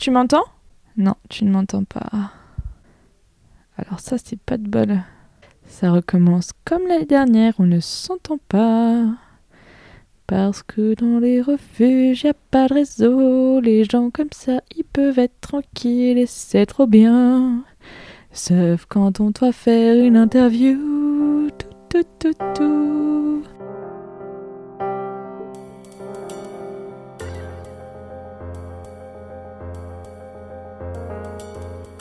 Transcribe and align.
Tu 0.00 0.10
m'entends? 0.10 0.46
Non, 0.96 1.14
tu 1.28 1.44
ne 1.44 1.50
m'entends 1.50 1.84
pas. 1.84 2.32
Alors 3.76 4.00
ça, 4.00 4.16
c'est 4.16 4.40
pas 4.40 4.56
de 4.56 4.66
bol. 4.66 5.02
Ça 5.66 5.92
recommence 5.92 6.52
comme 6.64 6.86
l'année 6.86 7.04
dernière, 7.04 7.52
on 7.58 7.66
ne 7.66 7.80
s'entend 7.80 8.38
pas. 8.48 9.04
Parce 10.26 10.62
que 10.62 10.94
dans 10.94 11.18
les 11.18 11.42
refuges, 11.42 12.24
y 12.24 12.28
a 12.28 12.34
pas 12.50 12.66
de 12.68 12.72
réseau. 12.72 13.60
Les 13.60 13.84
gens 13.84 14.08
comme 14.08 14.32
ça, 14.32 14.62
ils 14.74 14.84
peuvent 14.84 15.18
être 15.18 15.38
tranquilles 15.42 16.16
et 16.16 16.26
c'est 16.26 16.64
trop 16.64 16.86
bien. 16.86 17.62
Sauf 18.32 18.86
quand 18.86 19.20
on 19.20 19.32
doit 19.32 19.52
faire 19.52 20.02
une 20.02 20.16
interview. 20.16 21.50
Tout, 21.58 21.68
tout, 21.90 22.04
tout, 22.18 22.34
tout. 22.54 23.42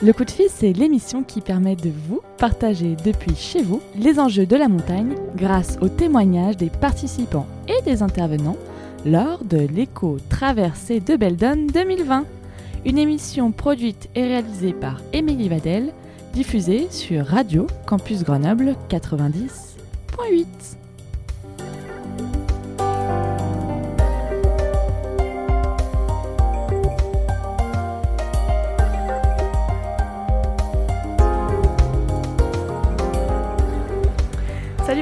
Le 0.01 0.13
coup 0.13 0.23
de 0.23 0.31
fil, 0.31 0.45
c'est 0.47 0.71
l'émission 0.71 1.23
qui 1.23 1.41
permet 1.41 1.75
de 1.75 1.89
vous 1.89 2.21
partager 2.37 2.95
depuis 3.03 3.35
chez 3.35 3.61
vous 3.61 3.81
les 3.97 4.17
enjeux 4.17 4.45
de 4.45 4.55
la 4.55 4.69
montagne 4.69 5.13
grâce 5.35 5.77
aux 5.81 5.89
témoignages 5.89 6.55
des 6.55 6.69
participants 6.69 7.47
et 7.67 7.81
des 7.81 8.01
intervenants 8.01 8.55
lors 9.05 9.43
de 9.43 9.57
l'éco-traversée 9.57 11.01
de 11.01 11.17
Beldon 11.17 11.67
2020. 11.73 12.25
Une 12.85 12.97
émission 12.97 13.51
produite 13.51 14.09
et 14.15 14.23
réalisée 14.23 14.71
par 14.71 15.01
Émilie 15.11 15.49
Vadel, 15.49 15.91
diffusée 16.33 16.87
sur 16.91 17.25
Radio 17.25 17.67
Campus 17.85 18.23
Grenoble 18.23 18.77
90.8. 18.89 20.78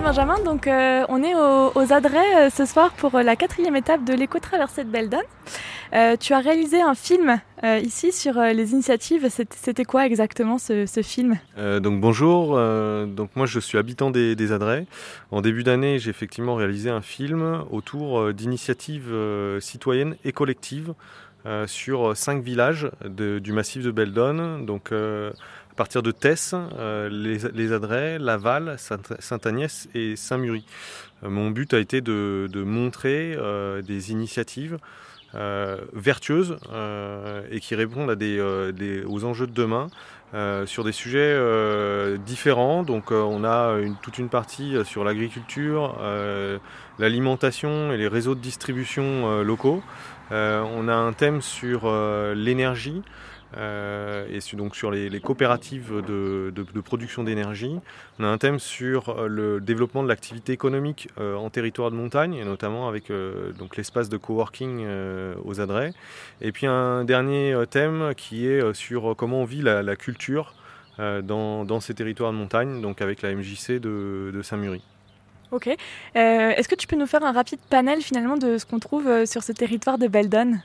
Benjamin, 0.07 0.41
donc 0.45 0.67
euh, 0.67 1.03
on 1.09 1.21
est 1.21 1.35
aux, 1.35 1.91
Adrets 1.91 2.45
euh, 2.45 2.49
ce 2.49 2.65
soir 2.65 2.93
pour 2.93 3.15
euh, 3.15 3.23
la 3.23 3.35
quatrième 3.35 3.75
étape 3.75 4.05
de 4.05 4.13
l'éco-traversée 4.13 4.85
de 4.85 4.89
Beldon. 4.89 5.17
Tu 6.21 6.31
as 6.31 6.39
réalisé 6.39 6.81
un 6.81 6.95
film 6.95 7.41
ici 7.63 8.13
sur 8.13 8.39
les 8.39 8.71
initiatives. 8.71 9.27
C'était 9.29 9.83
quoi 9.83 10.05
exactement 10.05 10.57
ce, 10.57 11.01
film? 11.03 11.37
Donc 11.57 11.99
bonjour, 11.99 12.55
donc 13.07 13.29
moi 13.35 13.45
je 13.45 13.59
suis 13.59 13.77
habitant 13.77 14.09
des, 14.09 14.51
Adrets. 14.53 14.85
En 15.31 15.41
début 15.41 15.63
d'année, 15.63 15.99
j'ai 15.99 16.09
effectivement 16.09 16.55
réalisé 16.55 16.89
un 16.89 17.01
film 17.01 17.63
autour 17.69 18.33
d'initiatives 18.33 19.13
citoyennes 19.59 20.15
et 20.25 20.33
collectives 20.33 20.93
sur 21.67 22.17
cinq 22.17 22.43
villages 22.43 22.91
du 23.05 23.53
massif 23.53 23.83
de 23.83 23.91
Beldon. 23.91 24.65
Partir 25.77 26.01
de 26.03 26.11
Tess, 26.11 26.53
euh, 26.55 27.07
les, 27.09 27.37
les 27.53 27.71
Adrets, 27.71 28.19
Laval, 28.19 28.75
Sainte-Agnès 28.77 29.87
et 29.93 30.17
Saint-Mury. 30.17 30.65
Euh, 31.23 31.29
mon 31.29 31.51
but 31.51 31.73
a 31.73 31.79
été 31.79 32.01
de, 32.01 32.49
montrer 32.65 33.35
euh, 33.37 33.81
des 33.81 34.11
initiatives 34.11 34.77
vertueuses 35.93 36.57
et 37.51 37.59
qui 37.59 37.75
répondent 37.75 38.09
aux 38.09 39.23
enjeux 39.23 39.45
de 39.45 39.51
demain 39.51 39.87
sur 40.65 40.83
des 40.83 40.91
sujets 40.91 41.37
différents. 42.25 42.81
Donc 42.81 43.11
on 43.11 43.43
a 43.43 43.77
toute 44.01 44.17
une 44.17 44.29
partie 44.29 44.77
sur 44.83 45.03
l'agriculture, 45.03 46.01
l'alimentation 46.97 47.91
et 47.91 47.97
les 47.97 48.07
réseaux 48.07 48.33
de 48.33 48.39
distribution 48.39 49.43
locaux. 49.43 49.83
on 50.31 50.87
a 50.87 50.95
un 50.95 51.13
thème 51.13 51.41
sur 51.41 51.87
l'énergie. 52.33 53.03
Euh, 53.55 54.27
et 54.29 54.55
donc 54.55 54.75
sur 54.75 54.91
les, 54.91 55.19
coopératives 55.19 56.01
de, 56.05 56.81
production 56.81 57.23
d'énergie. 57.23 57.79
On 58.19 58.23
a 58.23 58.27
un 58.27 58.37
thème 58.37 58.59
sur 58.59 59.09
euh, 59.09 59.27
le 59.27 59.61
développement 59.61 60.03
de 60.03 60.07
l'activité 60.07 60.53
économique 60.53 61.09
euh, 61.19 61.35
en 61.35 61.49
territoire 61.49 61.91
de 61.91 61.95
montagne, 61.95 62.35
et 62.35 62.45
notamment 62.45 62.87
avec 62.87 63.11
l'espace 63.77 64.09
de 64.09 64.17
coworking 64.17 64.85
aux 65.43 65.59
Adrets. 65.59 65.93
Et 66.41 66.51
puis 66.51 66.67
un 66.67 67.03
dernier 67.03 67.55
thème 67.69 68.13
qui 68.15 68.47
est 68.47 68.73
sur 68.73 69.15
comment 69.15 69.41
on 69.41 69.45
vit 69.45 69.61
la, 69.61 69.95
culture 69.95 70.53
dans, 70.97 71.79
ces 71.79 71.93
territoires 71.93 72.31
de 72.31 72.37
montagne, 72.37 72.81
donc 72.81 73.01
avec 73.01 73.21
la 73.21 73.33
MJC 73.33 73.79
de, 73.79 74.31
de 74.33 74.41
Saint-Mury. 74.41 74.81
Ok. 75.51 75.69
Est-ce 76.15 76.67
que 76.67 76.75
tu 76.75 76.87
peux 76.87 76.95
nous 76.95 77.07
faire 77.07 77.23
un 77.23 77.31
rapide 77.31 77.59
panel 77.69 78.01
finalement 78.01 78.37
de 78.37 78.57
ce 78.57 78.65
qu'on 78.65 78.79
trouve 78.79 79.25
sur 79.25 79.43
ce 79.43 79.51
territoire 79.51 79.97
de 79.97 80.07
Beldon? 80.07 80.59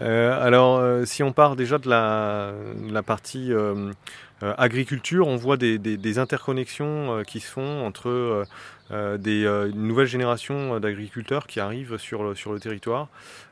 Euh, 0.00 0.40
alors, 0.40 0.78
euh, 0.78 1.04
si 1.04 1.22
on 1.22 1.32
part 1.32 1.56
déjà 1.56 1.78
de 1.78 1.88
la, 1.88 3.02
partie 3.02 3.52
euh, 3.52 3.92
agriculture, 4.40 5.26
on 5.26 5.36
voit 5.36 5.56
des, 5.56 6.18
interconnexions 6.18 7.22
qui 7.26 7.40
se 7.40 7.50
font 7.50 7.84
entre 7.84 8.44
des, 8.90 9.44
une 9.44 9.86
nouvelle 9.88 10.06
génération 10.06 10.78
d'agriculteurs 10.80 11.46
qui 11.46 11.60
arrivent 11.60 11.98
sur 11.98 12.22
le, 12.22 12.34
sur 12.34 12.52
le 12.52 12.60
territoire 12.60 13.08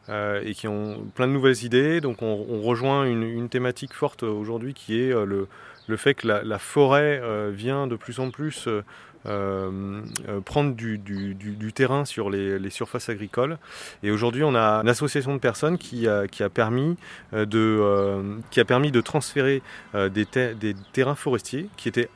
et 0.08 0.54
qui 0.54 0.68
ont 0.68 1.04
plein 1.14 1.26
de 1.26 1.32
nouvelles 1.32 1.64
idées. 1.64 2.00
Donc, 2.00 2.22
on, 2.22 2.60
rejoint 2.62 3.04
une, 3.04 3.48
thématique 3.48 3.94
forte 3.94 4.22
aujourd'hui 4.22 4.74
qui 4.74 5.00
est 5.00 5.12
le, 5.12 5.48
le 5.88 5.96
fait 5.96 6.14
que 6.14 6.28
la 6.28 6.58
forêt 6.58 7.20
vient 7.50 7.86
de 7.86 7.96
plus 7.96 8.20
en 8.20 8.30
plus 8.30 8.68
euh, 9.26 10.02
euh, 10.28 10.40
prendre 10.40 10.74
du, 10.74 11.72
terrain 11.74 12.04
sur 12.04 12.30
les, 12.30 12.70
surfaces 12.70 13.08
agricoles. 13.08 13.58
Et 14.02 14.10
aujourd'hui, 14.10 14.44
on 14.44 14.54
a 14.54 14.80
une 14.82 14.88
association 14.88 15.34
de 15.34 15.40
personnes 15.40 15.78
qui 15.78 16.06
a, 16.06 16.26
permis, 16.52 16.96
euh, 17.32 17.44
de, 17.44 18.40
qui 18.50 18.60
a 18.60 18.64
permis 18.64 18.90
de 18.90 19.00
transférer 19.00 19.62
des, 19.94 20.26
ter 20.26 20.54
des 20.54 20.74
terrains 20.92 21.14
forestiers 21.14 21.68
qui 21.76 21.88
étaient 21.88 22.08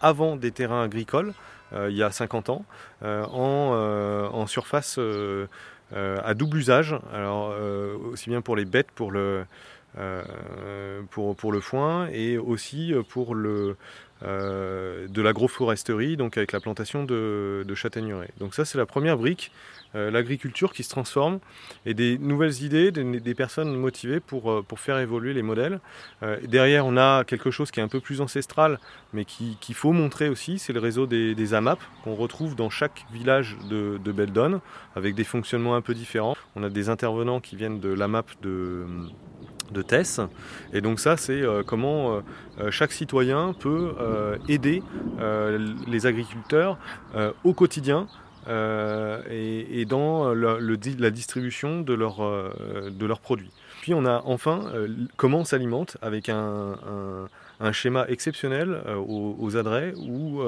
avant 0.00 0.36
des 0.36 0.50
terrains 0.50 0.82
agricoles, 0.82 1.32
il 1.72 1.96
y 1.96 2.02
a 2.02 2.10
50 2.10 2.50
ans, 2.50 2.64
en, 3.02 4.46
surface 4.46 4.98
à 5.92 6.34
double 6.34 6.58
usage, 6.58 6.96
alors 7.12 7.54
aussi 8.12 8.30
bien 8.30 8.42
pour 8.42 8.54
les 8.54 8.64
bêtes, 8.64 8.90
pour 8.94 9.10
le, 9.10 9.44
pour 11.10 11.52
le 11.52 11.60
foin 11.60 12.08
et 12.12 12.38
aussi 12.38 12.92
pour 13.08 13.34
le, 13.34 13.76
euh, 14.24 15.06
de 15.08 15.22
l'agroforesterie, 15.22 16.16
donc 16.16 16.36
avec 16.36 16.52
la 16.52 16.60
plantation 16.60 17.04
de, 17.04 17.64
de 17.66 17.74
châtaigneraies. 17.74 18.30
Donc 18.38 18.54
ça 18.54 18.64
c'est 18.64 18.78
la 18.78 18.86
première 18.86 19.18
brique, 19.18 19.52
euh, 19.94 20.10
l'agriculture 20.10 20.72
qui 20.72 20.82
se 20.82 20.88
transforme 20.88 21.40
et 21.84 21.94
des 21.94 22.16
nouvelles 22.18 22.62
idées, 22.62 22.90
des, 22.90 23.34
personnes 23.34 23.74
motivées 23.76 24.20
pour, 24.20 24.50
euh, 24.50 24.62
pour 24.66 24.80
faire 24.80 24.98
évoluer 24.98 25.34
les 25.34 25.42
modèles. 25.42 25.80
Derrière 26.42 26.86
on 26.86 26.96
a 26.96 27.24
quelque 27.24 27.50
chose 27.50 27.70
qui 27.70 27.80
est 27.80 27.82
un 27.82 27.88
peu 27.88 28.00
plus 28.00 28.20
ancestral, 28.20 28.78
mais 29.12 29.24
qu'il 29.24 29.58
qui 29.58 29.74
faut 29.74 29.92
montrer 29.92 30.28
aussi, 30.28 30.58
c'est 30.58 30.72
le 30.72 30.80
réseau 30.80 31.06
des, 31.06 31.34
des 31.34 31.54
AMAP 31.54 31.78
qu'on 32.02 32.14
retrouve 32.14 32.56
dans 32.56 32.70
chaque 32.70 33.04
village 33.12 33.56
de, 33.68 33.98
de 34.02 34.12
Beldon, 34.12 34.60
avec 34.96 35.14
des 35.14 35.24
fonctionnements 35.24 35.74
un 35.74 35.82
peu 35.82 35.94
différents. 35.94 36.34
On 36.56 36.62
a 36.62 36.70
des 36.70 36.88
intervenants 36.88 37.40
qui 37.40 37.56
viennent 37.56 37.80
de 37.80 37.92
l'AMAP 37.92 38.26
de 38.42 38.86
de 39.74 39.82
TESS. 39.82 40.20
Et 40.72 40.80
donc 40.80 41.00
ça, 41.00 41.18
c'est 41.18 41.42
euh, 41.42 41.62
comment 41.62 42.22
euh, 42.58 42.70
chaque 42.70 42.92
citoyen 42.92 43.52
peut 43.52 43.94
euh, 44.00 44.38
aider 44.48 44.82
les 45.86 46.06
agriculteurs 46.06 46.78
au 47.44 47.52
quotidien 47.52 48.06
et, 48.48 49.84
dans 49.88 50.34
la 50.34 51.10
distribution 51.10 51.80
de, 51.80 51.94
leur, 51.94 52.16
de 52.18 53.06
leurs 53.06 53.20
produits. 53.20 53.50
Puis 53.82 53.94
on 53.94 54.04
a 54.04 54.22
enfin 54.24 54.70
comment 55.16 55.40
on 55.40 55.44
s'alimente 55.44 55.96
avec 56.02 56.28
un, 56.28 56.76
schéma 57.72 58.06
exceptionnel 58.08 58.80
aux, 58.96 59.36
aux 59.38 59.56
adrets 59.56 59.94
où 59.96 60.42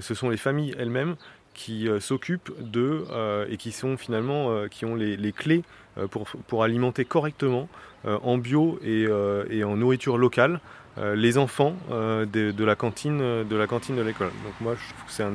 ce 0.00 0.14
sont 0.14 0.28
les 0.28 0.36
familles 0.36 0.74
elles-mêmes 0.78 1.16
qui 1.54 1.88
s'occupent 2.00 2.52
de 2.60 3.04
et 3.48 3.56
qui 3.56 3.72
sont 3.72 3.96
finalement 3.96 4.66
qui 4.68 4.84
ont 4.84 4.94
les, 4.94 5.16
les 5.16 5.32
clés 5.32 5.62
pour, 6.10 6.26
pour 6.46 6.64
alimenter 6.64 7.04
correctement 7.04 7.68
euh, 8.06 8.18
en 8.22 8.36
bio 8.36 8.78
et, 8.82 9.06
euh, 9.08 9.44
et, 9.48 9.64
en 9.64 9.76
nourriture 9.76 10.18
locale 10.18 10.60
euh, 10.98 11.16
les 11.16 11.38
enfants 11.38 11.74
de, 11.90 12.64
la 12.64 12.76
cantine 12.76 13.18
de 13.18 13.56
la 13.56 13.66
cantine 13.66 13.96
de 13.96 14.02
l'école. 14.02 14.30
Donc 14.44 14.52
moi 14.60 14.74
je 14.74 14.92
trouve 14.92 15.06
que 15.06 15.12
c'est 15.12 15.22
un, 15.22 15.32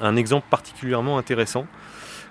un, 0.00 0.16
exemple 0.16 0.46
particulièrement 0.50 1.16
intéressant. 1.16 1.66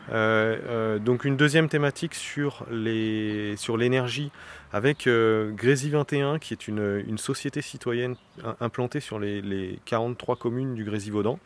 Donc 0.10 1.26
une 1.26 1.38
deuxième 1.38 1.70
thématique 1.70 2.16
sur 2.16 2.66
les 2.72 3.56
sur 3.58 3.78
l'énergie 3.78 4.32
avec 4.74 5.08
euh, 5.08 5.52
Grézy 5.52 5.90
21 5.90 6.40
qui 6.40 6.54
est 6.54 6.68
une, 6.68 7.04
une 7.08 7.18
société 7.18 7.62
citoyenne 7.62 8.16
implantée 8.60 9.00
sur 9.00 9.20
les, 9.20 9.42
les 9.42 9.80
43 9.86 10.36
communes 10.38 10.76
du 10.76 10.84
Grésivaudan 10.84 11.40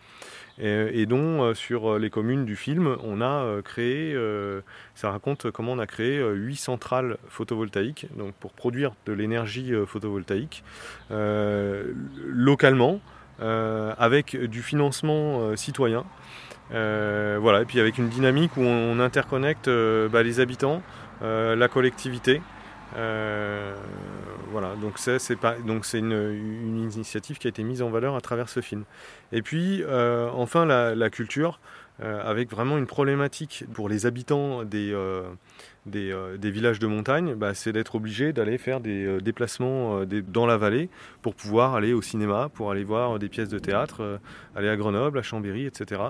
et, 0.59 1.01
et 1.01 1.05
dont 1.05 1.43
euh, 1.43 1.53
sur 1.53 1.97
les 1.99 2.09
communes 2.09 2.45
du 2.45 2.55
film 2.55 2.95
on 3.03 3.21
a 3.21 3.43
euh, 3.43 3.61
créé 3.61 4.13
euh, 4.13 4.61
ça 4.93 5.11
raconte 5.11 5.51
comment 5.51 5.73
on 5.73 5.79
a 5.79 5.87
créé 5.87 6.21
huit 6.33 6.55
centrales 6.55 7.17
photovoltaïques 7.27 8.07
donc 8.15 8.33
pour 8.35 8.53
produire 8.53 8.93
de 9.05 9.13
l'énergie 9.13 9.73
photovoltaïque 9.85 10.63
localement 11.09 12.99
avec 13.39 14.37
du 14.37 14.61
financement 14.61 15.55
citoyen 15.57 16.05
voilà 16.69 17.62
et 17.62 17.65
puis 17.65 17.79
avec 17.79 17.97
une 17.97 18.09
dynamique 18.09 18.57
où 18.57 18.62
on, 18.62 18.97
on 18.97 19.00
interconnecte 19.00 19.69
bah, 20.12 20.23
les 20.23 20.39
habitants 20.39 20.81
la 21.21 21.67
collectivité 21.67 22.41
voilà, 22.94 24.75
donc 24.81 24.97
c'est 24.97 26.00
une, 26.00 26.12
une, 26.12 26.91
initiative 26.94 27.38
qui 27.38 27.47
a 27.47 27.50
été 27.50 27.63
mise 27.63 27.81
en 27.81 27.89
valeur 27.89 28.15
à 28.15 28.21
travers 28.21 28.47
ce 28.47 28.62
film. 28.62 28.85
Et 29.31 29.41
puis 29.41 29.83
enfin 30.33 30.65
la, 30.65 31.09
culture. 31.09 31.59
Euh, 32.03 32.21
avec 32.29 32.51
vraiment 32.51 32.77
une 32.77 32.88
problématique 32.88 33.63
pour 33.73 33.88
les 33.88 34.06
habitants 34.06 34.65
des, 34.65 34.94
euh, 35.93 35.95
euh, 35.95 36.37
des, 36.37 36.51
villages 36.51 36.79
de 36.79 36.87
montagne, 36.87 37.35
bah, 37.35 37.53
c'est 37.53 37.71
d'être 37.71 37.95
obligé 37.95 38.33
d'aller 38.33 38.57
faire 38.57 38.79
des 38.79 39.19
déplacements 39.21 40.01
dans 40.05 40.45
la 40.45 40.57
vallée 40.57 40.89
pour 41.21 41.35
pouvoir 41.35 41.75
aller 41.75 41.93
au 41.93 42.01
cinéma, 42.01 42.49
pour 42.53 42.71
aller 42.71 42.83
voir 42.83 43.19
des 43.19 43.29
pièces 43.29 43.49
de 43.49 43.59
théâtre, 43.59 44.19
aller 44.55 44.69
à 44.69 44.75
Grenoble, 44.75 45.19
à 45.19 45.21
Chambéry, 45.21 45.65
etc. 45.65 46.01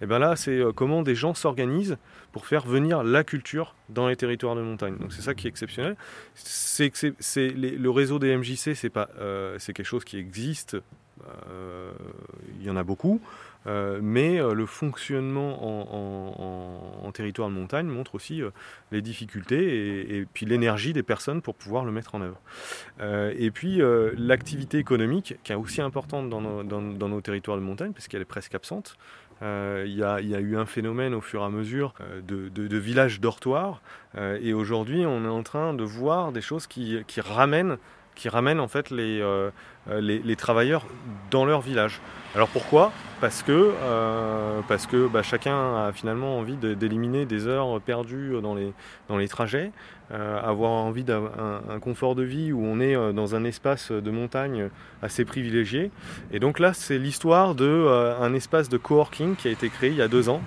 Et 0.00 0.06
bien 0.06 0.18
là, 0.18 0.36
c'est 0.36 0.60
comment 0.74 1.02
des 1.02 1.14
gens 1.14 1.34
s'organisent 1.34 1.96
pour 2.32 2.46
faire 2.46 2.66
venir 2.66 3.02
la 3.02 3.24
culture 3.24 3.74
dans 3.88 4.08
les 4.08 4.16
territoires 4.16 4.56
de 4.56 4.62
montagne. 4.62 4.96
Donc 4.98 5.12
c'est 5.12 5.22
ça 5.22 5.34
qui 5.34 5.46
est 5.46 5.50
exceptionnel. 5.50 5.96
C'est, 6.34 6.90
le 7.36 7.90
réseau 7.90 8.18
des 8.18 8.36
MJC, 8.36 8.74
c'est 8.74 8.90
pas, 8.90 9.08
c'est 9.58 9.72
quelque 9.72 9.86
chose 9.86 10.04
qui 10.04 10.18
existe. 10.18 10.76
Il 12.60 12.64
y 12.64 12.70
en 12.70 12.76
a 12.76 12.82
beaucoup. 12.82 13.20
Euh, 13.66 13.98
mais 14.02 14.38
euh, 14.38 14.54
le 14.54 14.66
fonctionnement 14.66 15.58
en, 17.04 17.12
territoire 17.12 17.48
de 17.48 17.54
montagne 17.54 17.86
montre 17.86 18.16
aussi 18.16 18.42
euh, 18.42 18.50
les 18.90 19.00
difficultés 19.00 20.18
et, 20.18 20.26
puis 20.26 20.46
l'énergie 20.46 20.92
des 20.92 21.04
personnes 21.04 21.42
pour 21.42 21.54
pouvoir 21.54 21.84
le 21.84 21.92
mettre 21.92 22.16
en 22.16 22.22
œuvre. 22.22 22.40
et 23.00 23.50
puis 23.50 23.80
l'activité 24.16 24.78
économique, 24.78 25.36
qui 25.44 25.52
est 25.52 25.54
aussi 25.54 25.80
importante 25.80 26.28
dans 26.28 26.40
nos, 26.40 27.20
territoires 27.20 27.56
de 27.56 27.62
montagne, 27.62 27.92
parce 27.92 28.08
qu'elle 28.08 28.22
est 28.22 28.26
presque 28.26 28.54
absente. 28.54 28.96
Il 29.42 29.94
y, 29.94 30.02
a 30.02 30.20
eu 30.20 30.56
un 30.56 30.66
phénomène 30.66 31.14
au 31.14 31.20
fur 31.20 31.42
et 31.42 31.44
à 31.44 31.50
mesure 31.50 31.94
de, 32.26 32.78
villages 32.78 33.20
dortoirs, 33.20 33.80
et 34.18 34.52
aujourd'hui 34.52 35.06
on 35.06 35.24
est 35.24 35.28
en 35.28 35.42
train 35.42 35.74
de 35.74 35.84
voir 35.84 36.32
des 36.32 36.40
choses 36.40 36.66
qui, 36.66 37.04
ramènent 37.18 37.78
qui 38.14 38.28
ramènent 38.28 38.60
en 38.60 38.68
fait 38.68 38.90
les, 38.90 39.22
les 40.00 40.36
travailleurs 40.36 40.86
dans 41.30 41.44
leur 41.44 41.60
village. 41.60 42.00
Alors 42.34 42.48
pourquoi? 42.48 42.90
Parce 43.20 43.44
que, 43.44 43.72
euh, 43.80 44.60
parce 44.66 44.86
que 44.86 45.06
bah, 45.06 45.22
chacun 45.22 45.86
a 45.86 45.92
finalement 45.92 46.36
envie 46.36 46.56
d'éliminer 46.56 47.26
des 47.26 47.46
heures 47.46 47.80
perdues 47.80 48.40
dans 48.42 48.56
les, 48.56 48.72
dans 49.08 49.16
les 49.16 49.28
trajets, 49.28 49.70
euh, 50.10 50.40
avoir 50.42 50.72
envie 50.72 51.04
d'un 51.04 51.30
un 51.70 51.78
confort 51.78 52.16
de 52.16 52.24
vie 52.24 52.52
où 52.52 52.60
on 52.64 52.80
est 52.80 52.96
euh, 52.96 53.12
dans 53.12 53.36
un 53.36 53.44
espace 53.44 53.92
de 53.92 54.10
montagne 54.10 54.68
assez 55.00 55.24
privilégié. 55.24 55.92
Et 56.32 56.40
donc 56.40 56.58
là, 56.58 56.72
c'est 56.74 56.98
l'histoire 56.98 57.54
d'un 57.54 58.34
espace 58.34 58.68
de 58.68 58.78
coworking 58.78 59.36
qui 59.36 59.46
a 59.46 59.52
été 59.52 59.68
créé 59.68 59.90
il 59.90 59.96
y 59.96 60.02
a 60.02 60.08
deux 60.08 60.28
ans. 60.28 60.42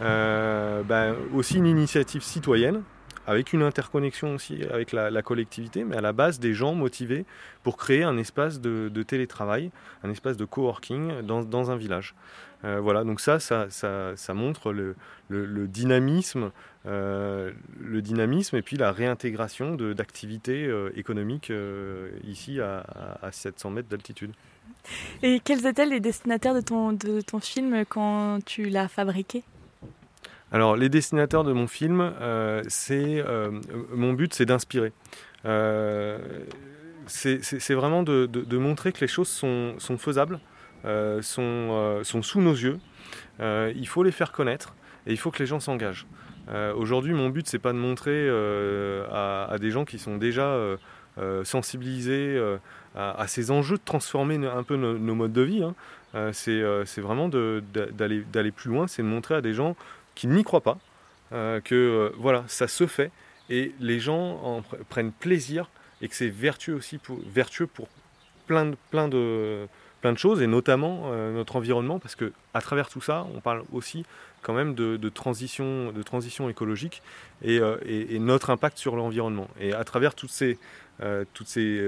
Bah, 0.00 1.14
aussi 1.34 1.56
une 1.56 1.66
initiative 1.66 2.22
citoyenne 2.22 2.82
avec 3.26 3.52
une 3.52 3.62
interconnexion 3.62 4.34
aussi 4.34 4.62
avec 4.70 4.92
la, 4.92 5.22
collectivité, 5.22 5.84
mais 5.84 5.96
à 5.96 6.00
la 6.00 6.12
base 6.12 6.38
des 6.38 6.54
gens 6.54 6.74
motivés 6.74 7.24
pour 7.62 7.76
créer 7.76 8.02
un 8.02 8.16
espace 8.18 8.60
de, 8.60 9.02
télétravail, 9.02 9.70
un 10.02 10.10
espace 10.10 10.36
de 10.36 10.44
coworking 10.44 11.22
dans, 11.22 11.42
dans 11.42 11.70
un 11.70 11.76
village. 11.76 12.14
Euh, 12.64 12.80
voilà, 12.80 13.04
donc 13.04 13.20
ça, 13.20 13.40
ça, 13.40 13.66
ça, 13.68 14.34
montre 14.34 14.72
le, 14.72 14.96
dynamisme, 15.68 16.50
euh, 16.86 17.52
le 17.78 18.00
dynamisme 18.00 18.56
et 18.56 18.62
puis 18.62 18.76
la 18.76 18.90
réintégration 18.90 19.74
d'activités 19.74 20.66
euh, 20.66 20.90
économiques 20.96 21.52
ici 22.24 22.60
à, 22.60 22.84
à 23.22 23.32
700 23.32 23.70
mètres 23.70 23.88
d'altitude. 23.88 24.32
Et 25.22 25.40
quels 25.40 25.66
étaient 25.66 25.86
les 25.86 26.00
destinataires 26.00 26.54
de 26.54 26.60
ton, 26.60 26.92
de 26.92 27.20
ton 27.20 27.40
film 27.40 27.84
quand 27.88 28.38
tu 28.44 28.68
l'as 28.68 28.88
fabriqué? 28.88 29.42
Alors, 30.54 30.76
les 30.76 30.88
destinataires 30.88 31.42
de 31.42 31.52
mon 31.52 31.66
film, 31.66 32.00
euh, 32.00 32.62
c'est 32.68 33.18
euh, 33.18 33.50
mon 33.92 34.12
but, 34.12 34.32
c'est 34.32 34.46
d'inspirer. 34.46 34.92
Euh, 35.46 36.16
c'est 37.08 37.74
vraiment 37.74 38.04
de, 38.04 38.56
montrer 38.56 38.92
que 38.92 39.00
les 39.00 39.08
choses 39.08 39.26
sont, 39.26 39.74
faisables, 39.98 40.38
sont, 41.22 42.02
sous 42.04 42.40
nos 42.40 42.52
yeux. 42.52 42.78
il 43.40 43.88
faut 43.88 44.04
les 44.04 44.12
faire 44.12 44.30
connaître 44.30 44.76
et 45.08 45.10
il 45.10 45.18
faut 45.18 45.32
que 45.32 45.40
les 45.40 45.46
gens 45.46 45.58
s'engagent. 45.58 46.06
Aujourd'hui, 46.76 47.14
mon 47.14 47.30
but, 47.30 47.48
c'est 47.48 47.58
pas 47.58 47.72
de 47.72 47.78
montrer 47.78 48.28
à, 49.10 49.56
des 49.60 49.72
gens 49.72 49.84
qui 49.84 49.98
sont 49.98 50.18
déjà 50.18 50.56
sensibilisés 51.42 52.40
à, 52.94 53.26
ces 53.26 53.50
enjeux 53.50 53.76
de 53.76 53.84
transformer 53.84 54.36
un 54.46 54.62
peu 54.62 54.76
nos, 54.76 55.14
modes 55.16 55.32
de 55.32 55.42
vie. 55.42 55.64
Hein. 55.64 56.30
c'est 56.32 57.00
vraiment 57.00 57.28
d'aller 57.28 58.52
plus 58.52 58.70
loin, 58.70 58.86
c'est 58.86 59.02
de 59.02 59.08
montrer 59.08 59.34
à 59.34 59.40
des 59.40 59.52
gens 59.52 59.74
qui 60.14 60.26
n'y 60.26 60.44
croient 60.44 60.60
pas, 60.60 60.78
euh, 61.32 61.60
que 61.60 61.74
euh, 61.74 62.14
voilà, 62.18 62.44
ça 62.48 62.68
se 62.68 62.86
fait 62.86 63.10
et 63.50 63.74
les 63.80 63.98
gens 63.98 64.40
en 64.42 64.62
prennent 64.88 65.12
plaisir 65.12 65.68
et 66.00 66.08
que 66.08 66.14
c'est 66.14 66.28
vertueux 66.28 66.74
aussi 66.74 66.98
pour, 66.98 67.18
vertueux 67.26 67.66
pour 67.66 67.88
plein 68.46 68.66
de, 68.66 68.76
plein 68.90 69.08
de, 69.08 69.66
plein 70.00 70.12
de 70.12 70.18
choses 70.18 70.42
et 70.42 70.46
notamment 70.46 71.04
euh, 71.06 71.32
notre 71.32 71.56
environnement 71.56 71.98
parce 71.98 72.14
que 72.14 72.32
à 72.52 72.60
travers 72.60 72.88
tout 72.88 73.00
ça, 73.00 73.26
on 73.34 73.40
parle 73.40 73.64
aussi 73.72 74.04
quand 74.42 74.52
même 74.52 74.74
de, 74.74 75.08
transition, 75.08 75.92
de 75.92 76.02
transition 76.02 76.50
écologique 76.50 77.02
et, 77.42 77.60
et, 77.86 78.18
notre 78.18 78.50
impact 78.50 78.76
sur 78.76 78.94
l'environnement. 78.94 79.48
Et 79.58 79.72
à 79.72 79.84
travers 79.84 80.14
toutes 80.14 80.32
ces, 80.32 80.58
toutes 81.32 81.46
ces 81.46 81.82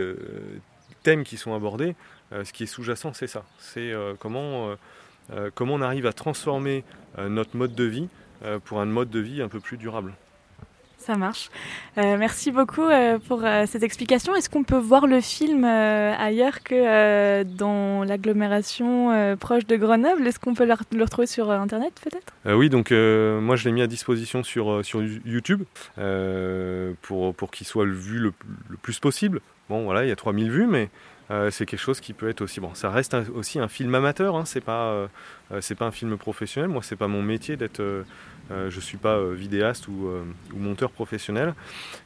thèmes 1.03 1.23
qui 1.23 1.37
sont 1.37 1.55
abordés, 1.55 1.95
ce 2.33 2.51
qui 2.55 2.63
est 2.63 2.67
sous-jacent, 2.67 3.13
c'est 3.13 3.27
ça. 3.27 3.45
C'est 3.59 3.93
comment 4.21 4.75
comment 5.55 5.75
on 5.75 5.83
arrive 5.83 6.07
à 6.07 6.13
transformer 6.13 6.85
euh, 7.19 7.29
notre 7.29 7.57
mode 7.57 7.75
de 7.75 7.85
vie 7.85 8.09
euh, 8.45 8.59
pour 8.63 8.81
un 8.81 8.85
mode 8.85 9.11
de 9.11 9.21
vie 9.21 9.43
un 9.43 9.49
peu 9.49 9.61
plus 9.61 9.77
durable? 9.77 10.13
Ça 10.99 11.15
marche. 11.15 11.51
merci 11.97 12.51
beaucoup 12.51 12.89
pour 13.29 13.43
cette 13.67 13.85
explication. 13.85 14.35
Est-ce 14.35 14.51
qu'on 14.51 14.65
peut 14.65 14.79
voir 14.79 15.07
le 15.07 15.21
film 15.21 15.63
ailleurs 15.63 16.65
que 16.65 17.45
dans 17.45 18.03
l'agglomération 18.03 19.37
proche 19.37 19.67
de 19.67 19.77
Grenoble? 19.77 20.27
Est-ce 20.27 20.41
qu'on 20.41 20.55
peut 20.55 20.65
le, 20.65 21.03
retrouver 21.05 21.29
sur 21.29 21.53
Internet 21.53 21.93
peut-être? 22.03 22.57
Oui, 22.59 22.71
donc 22.71 22.91
moi 22.91 23.55
je 23.55 23.67
l'ai 23.67 23.73
mis 23.73 23.83
à 23.83 23.87
disposition 23.87 24.43
sur, 24.43 24.85
sur 24.85 25.01
YouTube 25.01 25.63
pour, 27.03 27.35
pour 27.37 27.51
qu'il 27.53 27.69
soit 27.69 27.87
vu 27.87 28.19
le, 28.19 28.33
le, 28.69 28.77
plus 28.77 28.99
possible. 28.99 29.41
Bon 29.69 29.85
voilà, 29.85 30.05
il 30.05 30.09
y 30.09 30.13
a 30.13 30.17
3000 30.17 30.51
vues, 30.51 30.67
mais 30.67 30.89
euh, 31.31 31.51
c'est 31.51 31.67
quelque 31.67 31.81
chose 31.81 32.01
qui 32.01 32.13
peut 32.13 32.29
être 32.29 32.41
aussi 32.41 32.61
bon. 32.61 32.75
Ça 32.75 32.91
reste 32.91 33.17
aussi 33.35 33.59
un 33.59 33.69
film 33.69 33.95
amateur. 33.95 34.37
Hein, 34.37 34.45
c'est 34.45 34.61
pas 34.61 34.91
euh, 34.91 35.09
euh, 35.53 35.61
c'est 35.61 35.75
pas 35.75 35.87
un 35.87 35.91
film 35.91 36.17
professionnel. 36.17 36.71
Moi, 36.71 36.83
c'est 36.83 36.97
pas 36.97 37.09
mon 37.09 37.23
métier 37.23 37.57
d'être. 37.57 37.83
je 38.51 38.81
suis 38.81 38.99
pas 38.99 39.21
vidéaste 39.33 39.89
ou, 39.89 40.11
monteur 40.55 40.91
professionnel. 40.91 41.55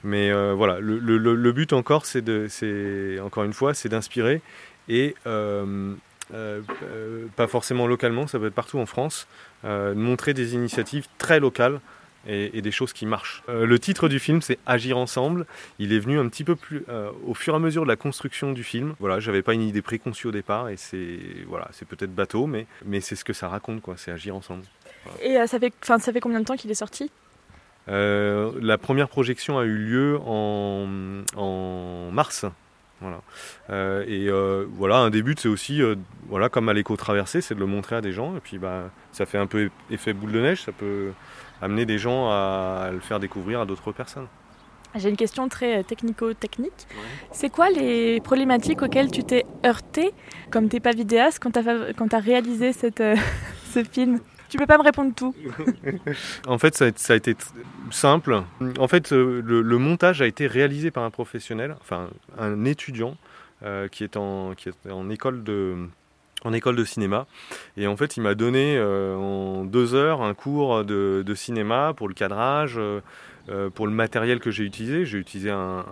Mais 0.04 0.32
voilà, 0.52 0.78
le, 0.80 1.52
but 1.52 1.72
encore, 1.72 2.06
c'est 2.06 3.20
encore 3.20 3.44
une 3.44 3.52
fois, 3.52 3.74
c'est 3.74 3.88
d'inspirer 3.88 4.40
et 4.88 5.14
pas 5.24 7.46
forcément 7.46 7.86
localement. 7.86 8.26
Ça 8.26 8.38
peut 8.38 8.46
être 8.46 8.54
partout 8.54 8.78
en 8.78 8.86
France. 8.86 9.26
montrer 9.64 10.32
des 10.32 10.54
initiatives 10.54 11.08
très 11.18 11.40
locales 11.40 11.80
et, 12.26 12.60
des 12.60 12.70
choses 12.70 12.92
qui 12.92 13.06
marchent. 13.06 13.42
Euh, 13.48 13.66
le 13.66 13.78
titre 13.78 14.08
du 14.08 14.18
film, 14.18 14.42
c'est 14.42 14.58
Agir 14.66 14.98
ensemble. 14.98 15.46
Il 15.78 15.92
est 15.92 15.98
venu 15.98 16.18
un 16.18 16.28
petit 16.28 16.44
peu 16.44 16.56
plus 16.56 16.84
euh, 16.88 17.10
au 17.26 17.34
fur 17.34 17.54
et 17.54 17.56
à 17.56 17.60
mesure 17.60 17.82
de 17.82 17.88
la 17.88 17.96
construction 17.96 18.52
du 18.52 18.64
film. 18.64 18.94
Voilà, 19.00 19.20
j'avais 19.20 19.42
pas 19.42 19.54
une 19.54 19.62
idée 19.62 19.82
préconçue 19.82 20.26
au 20.26 20.32
départ 20.32 20.68
et 20.68 20.76
c'est 20.76 21.18
voilà, 21.46 21.68
c'est 21.72 21.86
peut-être 21.86 22.14
bateau, 22.14 22.46
mais 22.46 22.66
mais 22.84 23.00
c'est 23.00 23.16
ce 23.16 23.24
que 23.24 23.32
ça 23.32 23.48
raconte 23.48 23.80
quoi. 23.80 23.94
C'est 23.96 24.10
Agir 24.10 24.36
ensemble. 24.36 24.64
Et 25.22 25.38
euh, 25.38 25.46
ça 25.46 25.58
fait, 25.58 25.72
enfin, 25.82 25.98
ça 25.98 26.12
fait 26.12 26.20
combien 26.20 26.40
de 26.40 26.44
temps 26.44 26.56
qu'il 26.56 26.70
est 26.70 26.74
sorti? 26.74 27.10
La 27.86 28.78
première 28.78 29.08
projection 29.08 29.58
a 29.58 29.64
eu 29.64 29.76
lieu 29.76 30.18
en, 30.24 30.86
en 31.34 32.10
mars. 32.12 32.46
Voilà. 33.00 33.20
et 34.06 34.28
voilà, 34.72 34.98
un 34.98 35.10
début, 35.10 35.34
c'est 35.38 35.48
aussi, 35.48 35.80
voilà, 36.28 36.48
comme 36.48 36.68
à 36.68 36.72
l'éco-traversée, 36.72 37.40
c'est 37.40 37.54
de 37.54 37.60
le 37.60 37.66
montrer 37.66 37.96
à 37.96 38.00
des 38.00 38.12
gens. 38.12 38.36
Et 38.36 38.40
puis, 38.40 38.58
bah, 38.58 38.90
ça 39.12 39.26
fait 39.26 39.38
un 39.38 39.46
peu 39.46 39.70
effet 39.90 40.12
boule 40.12 40.32
de 40.32 40.40
neige. 40.40 40.62
Ça 40.62 40.72
peut, 40.72 41.12
amener 41.62 41.86
des 41.86 41.98
gens 41.98 42.30
à 42.30 42.90
le 42.92 43.00
faire 43.00 43.20
découvrir 43.20 43.60
à 43.60 43.66
d'autres 43.66 43.92
personnes. 43.92 44.26
J'ai 44.96 45.08
une 45.08 45.16
question 45.16 45.48
très 45.48 45.78
euh, 45.78 45.82
technico-technique. 45.84 46.88
C'est 47.30 47.48
quoi 47.48 47.70
les 47.70 48.20
problématiques 48.20 48.82
auxquelles 48.82 49.10
tu 49.10 49.22
t'es 49.22 49.46
heurté, 49.64 50.12
comme 50.50 50.68
t'es 50.68 50.80
pas 50.80 50.90
vidéaste, 50.90 51.38
quand 51.40 51.52
tu 51.52 51.60
as, 51.60 52.16
as, 52.16 52.18
réalisé 52.18 52.72
cette, 52.72 53.00
euh, 53.00 53.14
ce 53.72 53.84
film? 53.84 54.18
Tu 54.50 54.58
peux 54.58 54.66
pas 54.66 54.76
me 54.78 54.82
répondre 54.82 55.14
tout. 55.14 55.34
en 56.46 56.58
fait, 56.58 56.76
ça 56.76 56.86
a, 57.14 57.16
été 57.16 57.36
simple. 57.90 58.42
En 58.78 58.88
fait, 58.88 59.12
euh, 59.12 59.40
le, 59.42 59.78
montage 59.78 60.20
a 60.20 60.26
été 60.26 60.46
réalisé 60.46 60.90
par 60.90 61.04
un 61.04 61.10
professionnel, 61.10 61.76
enfin 61.80 62.10
un 62.38 62.64
étudiant 62.64 63.16
qui, 63.90 64.04
est 64.04 64.16
en, 64.16 64.54
qui 64.54 64.68
est 64.70 64.90
en 64.90 65.08
école 65.10 65.44
de, 65.44 65.76
en 66.44 66.52
école 66.52 66.76
de 66.76 66.84
cinéma. 66.84 67.26
Et 67.76 67.86
en 67.86 67.96
fait, 67.96 68.16
il 68.16 68.22
m'a 68.22 68.34
donné 68.34 68.76
euh, 68.76 69.14
en 69.16 69.64
deux 69.64 69.94
heures 69.94 70.22
un 70.22 70.34
cours 70.34 70.84
de, 70.84 71.34
cinéma 71.34 71.92
pour 71.96 72.08
le 72.08 72.14
cadrage, 72.14 72.74
euh, 72.76 73.00
euh, 73.48 73.70
pour 73.70 73.86
le 73.86 73.92
matériel 73.92 74.40
que 74.40 74.50
j'ai 74.50 74.64
utilisé. 74.64 75.04
J'ai 75.04 75.18
utilisé 75.18 75.50
un, 75.50 75.82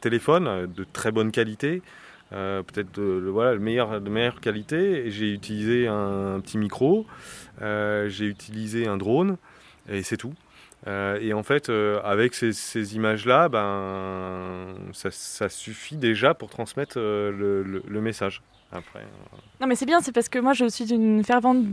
téléphone 0.00 0.66
de 0.74 0.84
très 0.92 1.12
bonne 1.12 1.30
qualité, 1.30 1.82
peut-être 2.30 2.98
de, 2.98 3.28
voilà, 3.28 3.54
de 3.54 4.10
meilleure 4.10 4.40
qualité. 4.40 5.10
J'ai 5.10 5.32
utilisé 5.32 5.86
un, 5.86 6.40
petit 6.40 6.58
micro, 6.58 7.06
j'ai 7.60 8.26
utilisé 8.26 8.86
un 8.86 8.96
drone, 8.96 9.36
et 9.88 10.02
c'est 10.02 10.16
tout. 10.16 10.34
Et 10.86 11.32
en 11.32 11.42
fait, 11.42 11.70
avec 12.04 12.34
ces, 12.34 12.96
images-là, 12.96 13.48
ben, 13.48 14.74
ça, 14.92 15.48
suffit 15.48 15.96
déjà 15.96 16.34
pour 16.34 16.50
transmettre 16.50 16.98
le 16.98 18.00
message. 18.00 18.42
Après, 18.72 18.98
euh, 18.98 19.36
Non, 19.60 19.68
mais 19.68 19.76
c'est 19.76 19.86
bien, 19.86 20.00
c'est 20.00 20.12
parce 20.12 20.28
que 20.28 20.38
moi 20.40 20.52
je 20.52 20.68
suis 20.68 20.92
une 20.92 21.22
fervente 21.22 21.64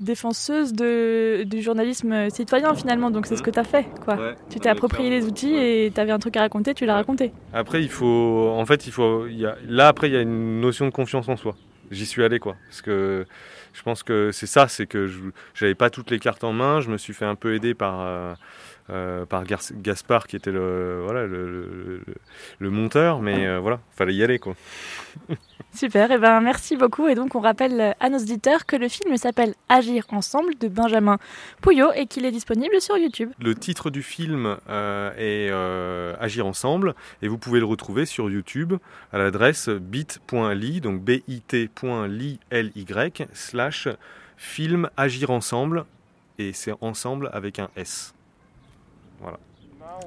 défenseuse 0.00 0.74
de, 0.74 1.44
du 1.44 1.62
journalisme 1.62 2.28
citoyen 2.28 2.74
finalement, 2.74 3.10
donc 3.10 3.26
c'est 3.26 3.36
ce 3.36 3.42
que 3.42 3.50
tu 3.50 3.58
as 3.58 3.64
fait. 3.64 3.86
Quoi. 4.04 4.34
tu 4.50 4.60
t'es 4.60 4.68
approprié 4.68 5.08
les 5.08 5.24
outils 5.24 5.54
et 5.54 5.90
tu 5.92 6.00
avais 6.00 6.12
un 6.12 6.18
truc 6.18 6.36
à 6.36 6.40
raconter, 6.40 6.74
tu 6.74 6.84
l'as 6.84 6.94
raconté. 6.94 7.32
Après, 7.54 7.82
il 7.82 7.88
faut. 7.88 8.50
En 8.54 8.66
fait, 8.66 8.86
il 8.86 8.92
faut. 8.92 9.26
Il 9.26 9.38
y 9.38 9.46
a, 9.46 9.56
là, 9.66 9.88
après, 9.88 10.08
il 10.08 10.12
y 10.12 10.16
a 10.16 10.20
une 10.20 10.60
notion 10.60 10.84
de 10.84 10.90
confiance 10.90 11.28
en 11.28 11.36
soi. 11.36 11.54
J'y 11.92 12.06
suis 12.06 12.24
allé, 12.24 12.38
quoi. 12.38 12.56
Parce 12.68 12.82
que 12.82 13.26
je 13.72 13.82
pense 13.82 14.02
que 14.02 14.32
c'est 14.32 14.46
ça, 14.46 14.66
c'est 14.66 14.86
que 14.86 15.06
je 15.06 15.20
n'avais 15.60 15.74
pas 15.74 15.90
toutes 15.90 16.10
les 16.10 16.18
cartes 16.18 16.42
en 16.42 16.52
main, 16.52 16.80
je 16.80 16.90
me 16.90 16.98
suis 16.98 17.14
fait 17.14 17.26
un 17.26 17.36
peu 17.36 17.54
aider 17.54 17.74
par. 17.74 18.00
Euh, 18.00 18.34
euh, 18.90 19.24
par 19.26 19.44
Gaspard 19.44 20.26
qui 20.26 20.34
était 20.34 20.50
le, 20.50 21.02
voilà, 21.04 21.24
le, 21.24 22.00
monteur, 22.58 23.20
mais 23.20 23.46
euh, 23.46 23.60
voilà, 23.60 23.78
fallait 23.92 24.14
y 24.14 24.24
aller 24.24 24.40
quoi. 24.40 24.56
Super, 25.74 26.10
et 26.10 26.14
eh 26.14 26.18
ben 26.18 26.40
merci 26.40 26.76
beaucoup. 26.76 27.08
Et 27.08 27.14
donc 27.14 27.34
on 27.34 27.40
rappelle 27.40 27.96
à 27.98 28.10
nos 28.10 28.18
auditeurs 28.18 28.66
que 28.66 28.76
le 28.76 28.88
film 28.88 29.16
s'appelle 29.16 29.54
Agir 29.68 30.04
ensemble 30.10 30.56
de 30.58 30.68
Benjamin 30.68 31.18
Pouillot 31.62 31.92
et 31.94 32.06
qu'il 32.06 32.26
est 32.26 32.30
disponible 32.30 32.80
sur 32.80 32.98
YouTube. 32.98 33.30
Le 33.40 33.54
titre 33.54 33.90
du 33.90 34.02
film 34.02 34.58
euh, 34.68 35.12
est 35.16 35.50
Agir 36.22 36.46
ensemble 36.46 36.94
et 37.22 37.28
vous 37.28 37.38
pouvez 37.38 37.58
le 37.58 37.66
retrouver 37.66 38.04
sur 38.04 38.30
YouTube 38.30 38.74
à 39.12 39.18
l'adresse 39.18 39.68
bit.ly, 39.68 40.80
donc 40.82 41.00
bit.ly 41.00 42.38
slash 43.32 43.88
film 44.36 44.90
Agir 44.96 45.30
ensemble 45.30 45.86
et 46.38 46.52
c'est 46.52 46.74
ensemble 46.80 47.30
avec 47.32 47.58
un 47.58 47.70
S. 47.76 48.14
Voilà. 49.20 49.38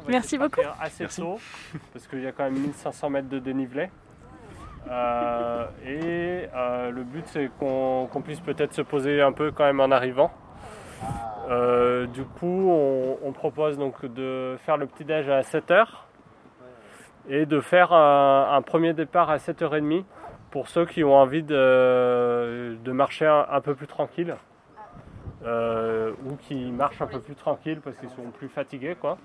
Merci 0.08 0.38
beaucoup. 0.38 0.62
Assez 0.80 1.06
tôt, 1.08 1.40
parce 1.94 2.08
qu'il 2.08 2.22
y 2.22 2.28
a 2.28 2.32
quand 2.32 2.44
même 2.44 2.60
1500 2.60 3.10
mètres 3.10 3.30
de 3.30 3.40
dénivelé. 3.40 3.90
Euh, 4.90 5.66
et 5.84 6.48
euh, 6.56 6.92
le 6.92 7.04
but 7.04 7.26
c'est 7.28 7.50
qu'on 7.60 8.22
puisse 8.24 8.40
peut-être 8.40 8.74
se 8.74 8.84
poser 8.84 9.22
un 9.22 9.32
peu 9.32 9.52
quand 9.52 9.64
même 9.64 9.80
en 9.80 9.92
arrivant. 9.92 10.32
Euh, 11.50 12.08
du 12.08 12.24
coup, 12.24 12.72
on, 12.72 13.32
propose 13.32 13.78
donc 13.78 14.04
de 14.06 14.56
faire 14.66 14.78
le 14.78 14.88
petit 14.88 15.06
déj 15.06 15.30
à 15.30 15.42
7h 15.42 15.86
et 17.30 17.46
de 17.46 17.60
faire 17.60 17.94
un, 17.94 18.62
premier 18.64 18.94
départ 18.94 19.30
à 19.30 19.38
7h30 19.38 20.06
pour 20.50 20.68
ceux 20.68 20.86
qui 20.86 21.04
ont 21.04 21.14
envie 21.14 21.44
de, 21.44 22.78
marcher 22.88 23.28
un, 23.28 23.62
peu 23.62 23.76
plus 23.76 23.88
tranquille. 23.88 24.36
Ou 25.44 26.36
qui 26.42 26.72
marchent 26.72 27.02
un 27.02 27.08
peu 27.08 27.20
plus 27.20 27.36
tranquille 27.36 27.80
parce 27.84 27.98
qu'ils 27.98 28.10
sont 28.10 28.32
plus 28.32 28.50
fatigués. 28.50 28.96
Quoi. 29.00 29.18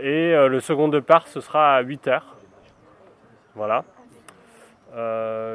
Et 0.00 0.34
le 0.34 0.58
second 0.58 0.88
départ, 0.88 1.28
ce 1.28 1.40
sera 1.40 1.76
à 1.76 1.82
8 1.82 2.08
Voilà. 3.58 3.84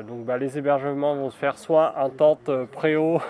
donc 0.03 0.25
bah, 0.25 0.37
les 0.37 0.57
hébergements 0.57 1.15
vont 1.15 1.29
se 1.29 1.37
faire 1.37 1.57
soit 1.57 1.93
en 1.97 2.09
tente 2.09 2.51
préau, 2.65 3.21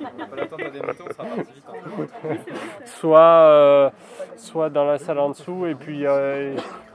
soit, 2.86 3.92
soit 4.36 4.70
dans 4.70 4.86
la 4.86 4.96
salle 4.96 5.18
en 5.18 5.28
dessous, 5.28 5.66
et 5.66 5.74
puis 5.74 6.06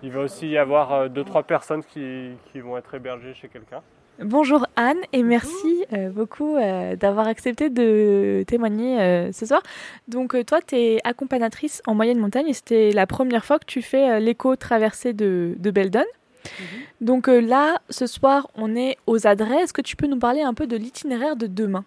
il 0.01 0.12
va 0.12 0.22
aussi 0.22 0.50
y 0.50 0.58
avoir 0.58 1.08
2-3 1.08 1.44
personnes 1.44 1.84
qui, 1.84 2.36
vont 2.56 2.77
être 2.77 2.96
hébergées 2.96 3.36
chez 3.36 3.48
quelqu'un. 3.48 3.84
Bonjour 4.20 4.66
Anne 4.75 4.98
et 5.13 5.22
merci 5.22 5.86
euh, 5.94 6.10
beaucoup 6.10 6.56
euh, 6.56 6.96
d'avoir 6.96 7.27
accepté 7.27 7.70
de 7.70 8.44
témoigner 8.48 9.00
euh, 9.00 9.32
ce 9.32 9.46
soir. 9.46 9.62
Donc 10.08 10.36
toi, 10.48 10.60
tu 10.66 10.75
es 10.75 11.00
accompagnatrice 11.04 11.84
en 11.86 11.94
moyenne 11.94 12.18
montagne 12.18 12.48
et 12.48 12.54
c'était 12.54 12.92
la 12.94 13.06
première 13.06 13.46
fois 13.46 13.60
que 13.60 13.66
tu 13.66 13.84
fais 13.84 14.20
l'éco-traversée 14.20 15.13
de 15.13 15.72
Beldon. 15.72 16.04
Mhm. 16.60 16.66
Donc 17.01 17.27
là, 17.27 17.80
ce 17.89 18.08
soir, 18.08 18.50
on 18.56 18.75
est 18.75 18.98
aux 19.06 19.27
adresses. 19.27 19.66
Est-ce 19.66 19.74
que 19.74 19.82
tu 19.82 19.96
peux 19.96 20.08
nous 20.08 20.20
parler 20.20 20.42
un 20.42 20.54
peu 20.54 20.68
de 20.68 20.77
l'itinéraire 20.77 21.36
de 21.36 21.48
demain? 21.48 21.86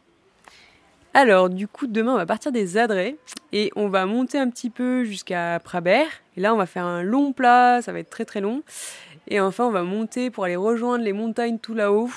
Alors, 1.12 1.50
du 1.50 1.67
coup, 1.67 1.87
demain, 1.88 2.12
on 2.12 2.17
va 2.17 2.26
partir 2.26 2.52
des 2.52 2.76
Adrets 2.76 3.17
et 3.52 3.73
on 3.75 3.88
va 3.88 4.07
monter 4.07 4.38
un 4.38 4.49
petit 4.49 4.71
peu 4.71 5.02
jusqu'à 5.05 5.61
Prabert. 5.62 6.09
Et 6.37 6.40
là, 6.40 6.55
on 6.55 6.57
va 6.57 6.67
faire 6.67 6.85
un 6.85 7.02
long 7.02 7.33
plat, 7.33 7.83
ça 7.83 7.93
va 7.93 7.99
être 7.99 8.11
très 8.11 8.25
très 8.25 8.40
long. 8.40 8.62
Et 9.26 9.40
enfin, 9.40 9.64
on 9.64 9.73
va 9.73 9.83
monter 9.83 10.31
pour 10.31 10.45
aller 10.45 10.57
rejoindre 10.57 11.05
les 11.05 11.12
montagnes 11.12 11.59
tout 11.59 11.75
là-haut, 11.75 12.11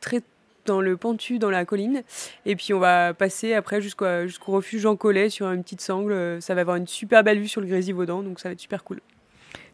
très 0.00 0.22
dans 0.66 0.80
le 0.80 0.96
pentu, 0.96 1.38
dans 1.38 1.50
la 1.50 1.64
colline. 1.64 2.02
Et 2.44 2.56
puis 2.56 2.74
on 2.74 2.78
va 2.78 3.14
passer 3.14 3.54
après 3.54 3.80
jusqu'au 3.80 4.26
refuge 4.48 4.80
Jean 4.80 4.96
Collet 4.96 5.30
sur 5.30 5.46
une 5.46 5.62
petite 5.62 5.80
sangle. 5.80 6.42
Ça 6.42 6.54
va 6.54 6.62
avoir 6.62 6.76
une 6.76 6.88
super 6.88 7.22
belle 7.22 7.38
vue 7.38 7.48
sur 7.48 7.60
le 7.60 7.68
Grésivaudan, 7.68 8.22
donc 8.22 8.40
ça 8.40 8.48
va 8.48 8.52
être 8.52 8.60
super 8.60 8.84
cool. 8.84 9.00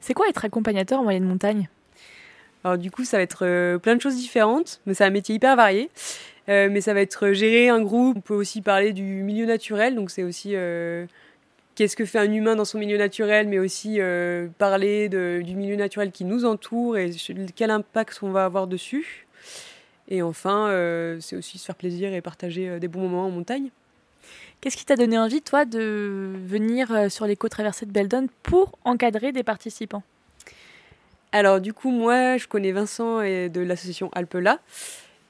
C'est 0.00 0.14
quoi 0.14 0.28
être 0.28 0.44
accompagnateur 0.44 1.00
en 1.00 1.04
moyenne 1.04 1.24
montagne? 1.24 1.68
Alors 2.64 2.78
du 2.78 2.90
coup, 2.90 3.04
ça 3.04 3.16
va 3.16 3.22
être 3.22 3.44
euh, 3.44 3.78
plein 3.78 3.96
de 3.96 4.00
choses 4.00 4.16
différentes, 4.16 4.80
mais 4.86 4.94
c'est 4.94 5.04
un 5.04 5.10
métier 5.10 5.34
hyper 5.34 5.56
varié. 5.56 5.90
Euh, 6.48 6.68
mais 6.70 6.80
ça 6.80 6.92
va 6.92 7.00
être 7.00 7.32
gérer 7.32 7.68
un 7.68 7.80
groupe. 7.80 8.16
On 8.16 8.20
peut 8.20 8.34
aussi 8.34 8.62
parler 8.62 8.92
du 8.92 9.02
milieu 9.02 9.46
naturel, 9.46 9.94
donc 9.94 10.10
c'est 10.10 10.24
aussi 10.24 10.56
euh, 10.56 11.06
qu'est-ce 11.74 11.96
que 11.96 12.04
fait 12.04 12.18
un 12.18 12.30
humain 12.32 12.56
dans 12.56 12.64
son 12.64 12.78
milieu 12.78 12.98
naturel, 12.98 13.48
mais 13.48 13.58
aussi 13.58 13.96
euh, 13.98 14.48
parler 14.58 15.08
du 15.08 15.54
milieu 15.54 15.76
naturel 15.76 16.10
qui 16.10 16.24
nous 16.24 16.44
entoure 16.44 16.96
et 16.96 17.10
quel 17.54 17.70
impact 17.70 18.20
on 18.22 18.30
va 18.30 18.44
avoir 18.44 18.66
dessus. 18.66 19.26
Et 20.08 20.22
enfin, 20.22 20.68
euh, 20.68 21.18
c'est 21.20 21.36
aussi 21.36 21.58
se 21.58 21.64
faire 21.64 21.76
plaisir 21.76 22.12
et 22.12 22.20
partager 22.20 22.68
euh, 22.68 22.78
des 22.78 22.88
bons 22.88 23.00
moments 23.00 23.26
en 23.26 23.30
montagne. 23.30 23.70
Qu'est-ce 24.60 24.76
qui 24.76 24.84
t'a 24.84 24.96
donné 24.96 25.18
envie, 25.18 25.42
toi, 25.42 25.64
de 25.64 26.32
venir 26.46 27.10
sur 27.10 27.26
l'éco-traversée 27.26 27.86
de 27.86 27.90
Beldon 27.90 28.28
pour 28.44 28.78
encadrer 28.84 29.32
des 29.32 29.42
participants? 29.42 30.04
Alors, 31.32 31.60
du 31.60 31.72
coup, 31.72 31.90
moi, 31.90 32.36
je 32.36 32.46
connais 32.46 32.72
Vincent 32.72 33.22
et 33.22 33.48
de 33.48 33.62
l'association 33.62 34.10
Alpela. 34.12 34.60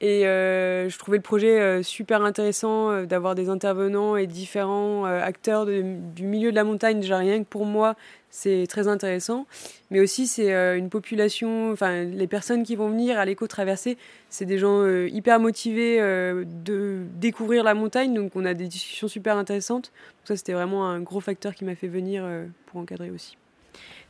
Et 0.01 0.27
euh, 0.27 0.89
je 0.89 0.97
trouvais 0.97 1.15
le 1.15 1.23
projet 1.23 1.61
euh, 1.61 1.81
super 1.81 2.23
intéressant 2.23 2.91
euh, 2.91 3.05
d'avoir 3.05 3.35
des 3.35 3.47
intervenants 3.47 4.17
et 4.17 4.27
différents 4.27 5.05
acteurs 5.05 5.65
du 5.65 6.23
milieu 6.25 6.51
de 6.51 6.55
la 6.57 6.65
montagne. 6.65 6.99
Déjà 6.99 7.17
rien 7.17 7.39
que 7.39 7.47
pour 7.47 7.65
moi, 7.65 7.95
c'est 8.29 8.65
très 8.67 8.89
intéressant. 8.89 9.45
Mais 9.91 10.01
aussi, 10.01 10.27
c'est 10.27 10.51
une 10.77 10.89
population, 10.89 11.71
enfin, 11.71 12.03
les 12.03 12.27
personnes 12.27 12.63
qui 12.63 12.75
vont 12.75 12.89
venir 12.89 13.17
à 13.17 13.23
l'éco-traversée, 13.23 13.97
c'est 14.29 14.45
des 14.45 14.57
gens 14.57 14.85
hyper 15.05 15.39
motivés 15.39 15.99
de 15.99 17.03
découvrir 17.15 17.63
la 17.63 17.73
montagne. 17.73 18.13
Donc, 18.13 18.35
on 18.35 18.43
a 18.43 18.53
des 18.53 18.67
discussions 18.67 19.07
super 19.07 19.37
intéressantes. 19.37 19.93
Donc, 20.17 20.27
ça, 20.27 20.35
c'était 20.35 20.53
vraiment 20.53 20.85
un 20.85 20.99
gros 20.99 21.21
facteur 21.21 21.55
qui 21.55 21.63
m'a 21.63 21.75
fait 21.75 21.87
venir 21.87 22.25
pour 22.65 22.81
encadrer 22.81 23.09
aussi. 23.09 23.37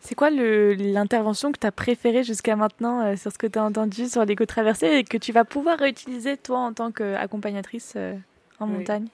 C'est 0.03 0.15
quoi 0.15 0.29
l'intervention 0.29 1.53
que 1.53 1.59
tu 1.59 1.65
as 1.65 1.71
préférée 1.71 2.25
jusqu'à 2.25 2.57
maintenant 2.57 3.05
euh, 3.05 3.15
sur 3.15 3.31
ce 3.31 3.37
que 3.37 3.47
tu 3.47 3.57
as 3.57 3.63
entendu 3.63 4.09
sur 4.09 4.25
l'éco-traversée 4.25 4.87
et 4.87 5.03
que 5.05 5.17
tu 5.17 5.31
vas 5.31 5.45
pouvoir 5.45 5.79
réutiliser 5.79 6.35
toi 6.35 6.59
en 6.59 6.73
tant 6.73 6.91
qu'accompagnace 6.91 7.93
euh, 7.95 8.13
en 8.59 8.67
montagne? 8.67 9.07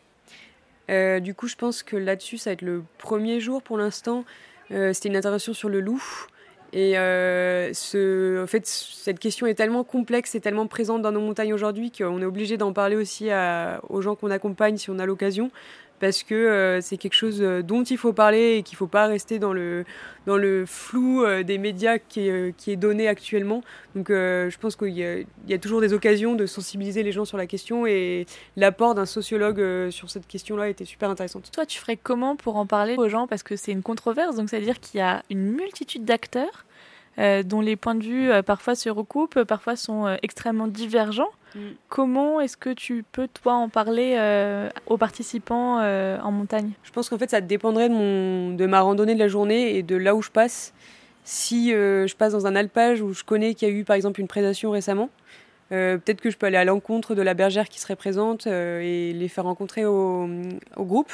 Euh, 0.89 1.19
Du 1.19 1.36
coup, 1.36 1.48
je 1.48 1.55
pense 1.55 1.84
que 1.84 1.96
là-dessus, 1.96 2.39
ça 2.39 2.50
va 2.50 2.53
être 2.55 2.63
le 2.63 2.84
premier 2.98 3.39
jour 3.39 3.62
pour 3.62 3.77
l'instant. 3.77 4.25
C'était 4.69 5.10
une 5.10 5.15
intervention 5.15 5.53
sur 5.53 5.69
le 5.69 5.79
loup. 5.79 6.03
Et 6.74 6.93
ce, 6.93 8.43
en 8.43 8.48
fait, 8.48 8.65
cette 8.65 9.19
question 9.19 9.46
est 9.48 9.55
tellement 9.55 9.84
complexe 9.84 10.34
et 10.34 10.41
tellement 10.41 10.67
présente 10.67 11.03
dans 11.03 11.12
nos 11.12 11.22
montagnes 11.22 11.53
aujourd'hui 11.53 11.91
qu'on 11.91 12.22
est 12.22 12.25
obligé 12.25 12.58
d'en 12.58 12.74
parler 12.74 12.96
aussi 12.96 13.29
aux 13.89 14.01
gens 14.01 14.15
qu'on 14.15 14.31
accompagne 14.31 14.77
si 14.77 14.89
on 14.89 15.00
a 15.00 15.05
l'occasion 15.05 15.51
parce 15.99 16.23
que 16.23 16.35
euh, 16.35 16.81
c'est 16.81 16.97
quelque 16.97 17.13
chose 17.13 17.41
euh, 17.41 17.61
dont 17.61 17.83
il 17.83 17.97
faut 17.97 18.13
parler 18.13 18.57
et 18.57 18.63
qu'il 18.63 18.75
ne 18.75 18.79
faut 18.79 18.87
pas 18.87 19.07
rester 19.07 19.39
dans 19.39 19.53
le, 19.53 19.85
dans 20.25 20.37
le 20.37 20.65
flou 20.65 21.23
euh, 21.23 21.43
des 21.43 21.57
médias 21.57 21.97
qui 21.99 22.27
est, 22.27 22.75
donné 22.75 23.07
actuellement. 23.07 23.61
Donc 23.95 24.09
je 24.09 24.57
pense 24.57 24.75
qu'il 24.75 24.89
y, 24.89 25.25
y, 25.47 25.53
a 25.53 25.57
toujours 25.57 25.81
des 25.81 25.93
occasions 25.93 26.35
de 26.35 26.45
sensibiliser 26.45 27.03
les 27.03 27.11
gens 27.11 27.25
sur 27.25 27.37
la 27.37 27.47
question 27.47 27.85
et 27.87 28.25
l'apport 28.55 28.95
d'un 28.95 29.07
sociologue 29.07 29.89
sur 29.89 30.09
cette 30.09 30.27
question-là 30.27 30.69
était 30.69 30.85
super 30.85 31.09
intéressant. 31.09 31.41
Toi, 31.51 31.65
tu 31.65 31.79
ferais 31.79 31.97
comment 31.97 32.35
pour 32.35 32.55
en 32.57 32.65
parler 32.65 32.95
aux 32.97 33.09
gens? 33.09 33.27
Parce 33.27 33.43
que 33.43 33.55
c'est 33.55 33.71
une 33.71 33.81
controverse, 33.81 34.35
donc 34.35 34.49
c'est-à-dire 34.49 34.79
qu'il 34.79 34.99
y 34.99 35.01
a 35.01 35.23
une 35.29 35.51
multitude 35.51 36.05
d'acteurs 36.05 36.65
dont 37.43 37.61
les 37.61 37.75
points 37.75 37.95
de 37.95 38.03
vue 38.03 38.29
parfois 38.43 38.75
se 38.75 38.89
recoupent, 38.89 39.43
parfois 39.43 39.75
sont 39.75 40.17
extrêmement 40.21 40.67
divergents. 40.67 41.31
Mm. 41.55 41.59
Comment 41.88 42.41
est-ce 42.41 42.57
que 42.57 42.69
tu 42.69 43.03
peux, 43.11 43.27
toi, 43.27 43.53
en 43.53 43.69
parler 43.69 44.15
euh, 44.17 44.69
aux 44.88 44.97
participants 44.97 45.79
euh, 45.81 46.19
en 46.21 46.31
montagne? 46.31 46.71
Je 46.83 46.91
pense 46.91 47.09
qu'en 47.09 47.17
fait, 47.17 47.29
ça 47.29 47.41
dépendrait 47.41 47.89
de, 47.89 47.93
mon, 47.93 48.53
de 48.53 48.65
ma 48.65 48.81
randonnée 48.81 49.15
de 49.15 49.19
la 49.19 49.27
journée 49.27 49.75
et 49.75 49.83
de 49.83 49.95
là 49.95 50.15
où 50.15 50.21
je 50.21 50.31
passe. 50.31 50.73
Si 51.23 51.73
euh, 51.73 52.07
je 52.07 52.15
passe 52.15 52.33
dans 52.33 52.47
un 52.47 52.55
alpage 52.55 53.01
où 53.01 53.13
je 53.13 53.23
connais 53.23 53.53
qu'il 53.53 53.67
y 53.67 53.71
a 53.71 53.73
eu, 53.73 53.83
par 53.83 53.95
exemple, 53.95 54.19
une 54.19 54.27
prédation 54.27 54.71
récemment, 54.71 55.09
peut-être 55.69 56.19
que 56.19 56.31
je 56.31 56.38
peux 56.38 56.47
aller 56.47 56.57
à 56.57 56.65
l'encontre 56.65 57.13
de 57.13 57.21
la 57.21 57.35
bergère 57.35 57.69
qui 57.69 57.79
serait 57.79 57.95
présente 57.95 58.47
et 58.47 59.13
les 59.13 59.27
faire 59.27 59.43
rencontrer 59.43 59.85
au, 59.85 60.27
au, 60.75 60.83
groupe. 60.83 61.11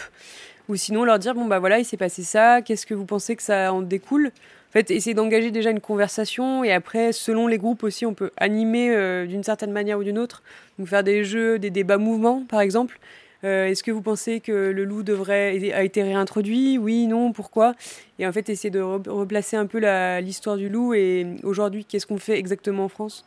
Ou 0.69 0.77
sinon 0.77 1.03
leur 1.03 1.19
dire, 1.19 1.35
bon, 1.35 1.43
bah 1.43 1.59
voilà, 1.59 1.77
il 1.77 1.83
s'est 1.83 1.97
passé 1.97 2.23
ça, 2.23 2.61
qu'est-ce 2.61 2.85
que 2.85 2.93
vous 2.93 3.03
pensez 3.03 3.35
que 3.35 3.43
ça 3.43 3.73
en 3.73 3.81
découle? 3.81 4.31
Fait, 4.79 4.91
essayer 4.91 5.13
d'engager 5.13 5.51
déjà 5.51 5.71
une 5.71 5.79
conversation 5.79 6.63
et 6.63 6.71
après, 6.71 7.11
selon 7.11 7.47
les 7.47 7.57
groupes 7.57 7.83
aussi, 7.83 8.05
on 8.05 8.13
peut 8.13 8.31
animer 8.37 8.89
euh, 8.89 9.25
d'une 9.25 9.43
certaine 9.43 9.71
manière 9.71 9.97
ou 9.99 10.03
d'une 10.03 10.19
autre. 10.19 10.43
Donc 10.77 10.87
faire 10.87 11.03
des 11.03 11.23
jeux, 11.23 11.59
des 11.59 11.69
débats 11.69 11.97
mouvements, 11.97 12.43
par 12.47 12.61
exemple. 12.61 12.99
Est-ce 13.43 13.83
que 13.83 13.91
vous 13.91 14.01
pensez 14.01 14.39
que 14.39 14.51
le 14.51 14.85
loup 14.85 15.03
devrait 15.03 15.71
a 15.71 15.83
été 15.83 16.01
réintroduit? 16.01 16.79
Oui, 16.79 17.05
non, 17.05 17.31
pourquoi? 17.31 17.75
Et 18.17 18.25
en 18.25 18.31
fait, 18.31 18.49
essayer 18.49 18.71
de 18.71 18.81
replacer 18.81 19.55
un 19.55 19.67
peu 19.67 19.77
l'histoire 20.19 20.57
du 20.57 20.67
loup 20.67 20.95
et 20.95 21.27
aujourd'hui, 21.43 21.85
qu'est-ce 21.85 22.07
qu'on 22.07 22.17
fait 22.17 22.39
exactement 22.39 22.85
en 22.85 22.89
France? 22.89 23.23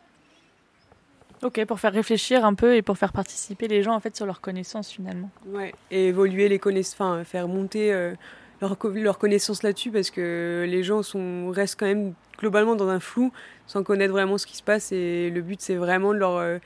Ok, 1.45 1.65
pour 1.67 1.79
faire 1.79 1.93
réfléchir 1.93 2.45
un 2.45 2.55
peu 2.55 2.75
et 2.75 2.83
pour 2.83 2.99
faire 2.99 3.13
participer 3.13 3.69
les 3.69 3.85
gens 3.85 3.95
en 3.95 4.01
fait 4.01 4.17
sur 4.17 4.27
leurs 4.27 4.41
connaissances 4.41 4.91
finalement. 4.91 5.31
Ouais, 5.47 5.73
et 5.93 6.09
évoluer 6.09 6.49
les 6.49 6.59
connaissances, 6.59 6.95
enfin 6.95 7.23
faire 7.23 7.47
monter 7.47 7.93
euh, 7.93 8.15
leur, 8.61 8.77
leur, 8.95 9.19
connaissance 9.19 9.63
là-dessus 9.63 9.91
parce 9.91 10.11
que 10.11 10.67
les 10.69 10.83
gens 10.83 11.03
sont, 11.03 11.51
restent 11.51 11.79
quand 11.79 11.87
même 11.87 12.15
globalement 12.39 12.77
dans 12.77 12.89
un 12.89 13.01
flou 13.01 13.33
sans 13.67 13.83
connaître 13.83 14.13
vraiment 14.13 14.39
ce 14.39 14.47
qui 14.47 14.57
se 14.57 14.63
passe 14.63 14.93
et 14.93 15.31
le 15.31 15.43
but 15.43 15.61
c'est 15.61 15.77
vraiment 15.77 16.13
de 16.13 16.19
leur, 16.19 16.37
euh, 16.37 16.59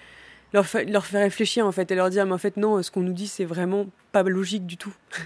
leur, 0.52 0.64
leur, 0.88 1.06
faire 1.06 1.22
réfléchir 1.22 1.66
en 1.66 1.72
fait 1.72 1.90
et 1.90 1.94
leur 1.94 2.10
dire 2.10 2.26
mais 2.26 2.32
en 2.32 2.38
fait 2.38 2.56
non, 2.56 2.82
ce 2.82 2.90
qu'on 2.90 3.02
nous 3.02 3.12
dit 3.12 3.28
c'est 3.28 3.44
vraiment 3.44 3.86
pas 4.12 4.22
logique 4.22 4.66
du 4.66 4.76
tout. 4.76 4.94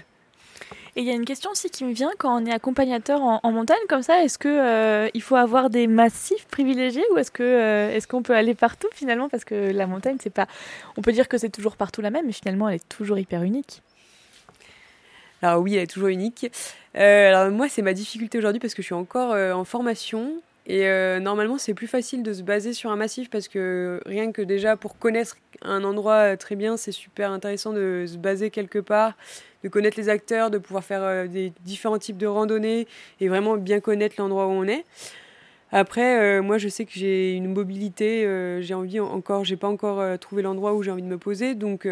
Et 0.97 1.01
il 1.01 1.05
y 1.05 1.11
a 1.11 1.13
une 1.13 1.25
question 1.25 1.51
aussi 1.51 1.69
qui 1.69 1.85
me 1.85 1.93
vient 1.93 2.09
quand 2.17 2.41
on 2.41 2.43
est 2.47 2.51
accompagnateur 2.51 3.21
en, 3.21 3.51
montagne 3.51 3.77
comme 3.87 4.01
ça. 4.01 4.23
Est-ce 4.23 4.39
que 4.39 4.47
euh, 4.47 5.07
il 5.13 5.21
faut 5.21 5.35
avoir 5.35 5.69
des 5.69 5.85
massifs 5.85 6.47
privilégiés 6.47 7.03
ou 7.13 7.19
est-ce 7.19 7.29
que 7.29 7.43
euh, 7.43 7.91
est-ce 7.91 8.07
qu'on 8.07 8.23
peut 8.23 8.35
aller 8.35 8.55
partout 8.55 8.87
finalement? 8.95 9.29
Parce 9.29 9.45
que 9.45 9.71
la 9.71 9.85
montagne 9.85 10.17
c'est 10.19 10.31
pas. 10.31 10.47
On 10.97 11.03
peut 11.03 11.11
dire 11.11 11.27
que 11.27 11.37
c'est 11.37 11.51
toujours 11.51 11.77
partout 11.77 12.01
la 12.01 12.09
même, 12.09 12.25
mais 12.25 12.31
finalement 12.31 12.67
elle 12.67 12.77
est 12.77 12.89
toujours 12.89 13.19
hyper 13.19 13.43
unique. 13.43 13.83
Alors 15.41 15.61
oui, 15.61 15.75
elle 15.75 15.83
est 15.83 15.87
toujours 15.87 16.09
unique. 16.09 16.51
Euh, 16.95 17.29
alors 17.29 17.51
moi, 17.51 17.69
c'est 17.69 17.81
ma 17.81 17.93
difficulté 17.93 18.37
aujourd'hui 18.37 18.59
parce 18.59 18.73
que 18.73 18.81
je 18.81 18.87
suis 18.87 18.95
encore 18.95 19.33
en 19.33 19.63
formation 19.63 20.41
et 20.69 20.85
normalement, 21.21 21.57
c'est 21.57 21.73
plus 21.73 21.87
facile 21.87 22.23
de 22.23 22.33
se 22.33 22.41
baser 22.41 22.73
sur 22.73 22.91
un 22.91 22.97
massif 22.97 23.29
parce 23.29 23.47
que 23.47 24.01
rien 24.05 24.33
que 24.33 24.41
déjà 24.41 24.75
pour 24.75 24.97
connaître 24.97 25.37
un 25.61 25.83
endroit 25.85 26.35
très 26.35 26.55
bien, 26.55 26.75
c'est 26.75 26.91
super 26.91 27.31
intéressant 27.31 27.71
de 27.71 28.05
se 28.05 28.17
baser 28.17 28.49
quelque 28.49 28.79
part, 28.79 29.13
de 29.63 29.69
connaître 29.69 29.97
les 29.97 30.09
acteurs, 30.09 30.49
de 30.49 30.57
pouvoir 30.57 30.83
faire 30.83 31.03
euh, 31.03 31.27
des 31.27 31.51
différents 31.63 31.97
types 31.97 32.17
de 32.17 32.27
randonnées 32.27 32.87
et 33.19 33.27
vraiment 33.27 33.57
bien 33.57 33.79
connaître 33.79 34.15
l'endroit 34.17 34.47
où 34.47 34.51
on 34.51 34.67
est. 34.67 34.85
Après, 35.71 36.19
euh, 36.19 36.41
moi, 36.41 36.57
je 36.57 36.69
sais 36.69 36.85
que 36.85 36.91
j'ai 36.93 37.33
une 37.33 37.53
mobilité, 37.53 38.25
euh, 38.25 38.61
j'ai 38.61 38.73
envie 38.73 38.99
encore, 38.99 39.43
j'ai 39.43 39.57
pas 39.57 39.67
encore 39.67 40.17
trouvé 40.19 40.41
l'endroit 40.41 40.73
où 40.73 40.83
j'ai 40.83 40.91
envie 40.91 41.01
de 41.01 41.07
me 41.07 41.17
poser, 41.17 41.55
donc 41.55 41.85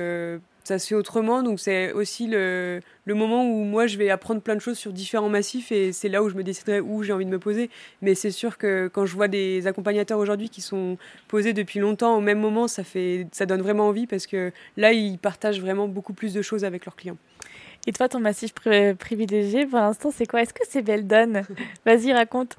ça 0.65 0.79
se 0.79 0.87
fait 0.87 0.95
autrement. 0.95 1.43
Donc 1.43 1.59
c'est 1.59 1.93
aussi 1.93 2.27
le, 2.27 2.81
le, 3.05 3.13
moment 3.13 3.45
où 3.45 3.63
moi 3.63 3.87
je 3.87 3.97
vais 3.97 4.09
apprendre 4.09 4.41
plein 4.41 4.55
de 4.55 4.59
choses 4.59 4.77
sur 4.77 4.91
différents 4.91 5.29
massifs 5.29 5.71
et 5.71 5.93
c'est 5.93 6.09
là 6.09 6.23
où 6.23 6.29
je 6.29 6.35
me 6.35 6.43
déciderai 6.43 6.79
où 6.79 7.03
j'ai 7.03 7.13
envie 7.13 7.25
de 7.25 7.29
me 7.29 7.39
poser. 7.39 7.69
Mais 8.01 8.15
c'est 8.15 8.31
sûr 8.31 8.57
que 8.57 8.89
quand 8.91 9.05
je 9.05 9.15
vois 9.15 9.27
des 9.27 9.67
accompagnateurs 9.67 10.19
aujourd'hui 10.19 10.49
qui 10.49 10.61
sont 10.61 10.97
posés 11.27 11.53
depuis 11.53 11.79
longtemps 11.79 12.17
au 12.17 12.21
même 12.21 12.39
moment, 12.39 12.67
ça 12.67 12.83
fait, 12.83 13.27
ça 13.31 13.45
donne 13.45 13.61
vraiment 13.61 13.87
envie 13.87 14.07
parce 14.07 14.27
que 14.27 14.51
là 14.75 14.91
ils 14.91 15.17
partagent 15.17 15.61
vraiment 15.61 15.87
beaucoup 15.87 16.13
plus 16.13 16.33
de 16.33 16.41
choses 16.41 16.65
avec 16.65 16.85
leurs 16.85 16.95
clients. 16.95 17.17
Et 17.87 17.93
toi, 17.93 18.09
ton 18.09 18.19
massif 18.19 18.51
privilégié 18.53 19.67
pour 19.67 19.77
l'instant, 19.77 20.09
c'est 20.11 20.25
quoi? 20.25 20.41
Est-ce 20.41 20.53
que 20.53 20.63
c'est 20.67 20.81
Beldon 20.81 21.43
Vas-y, 21.85 22.13
raconte. 22.13 22.57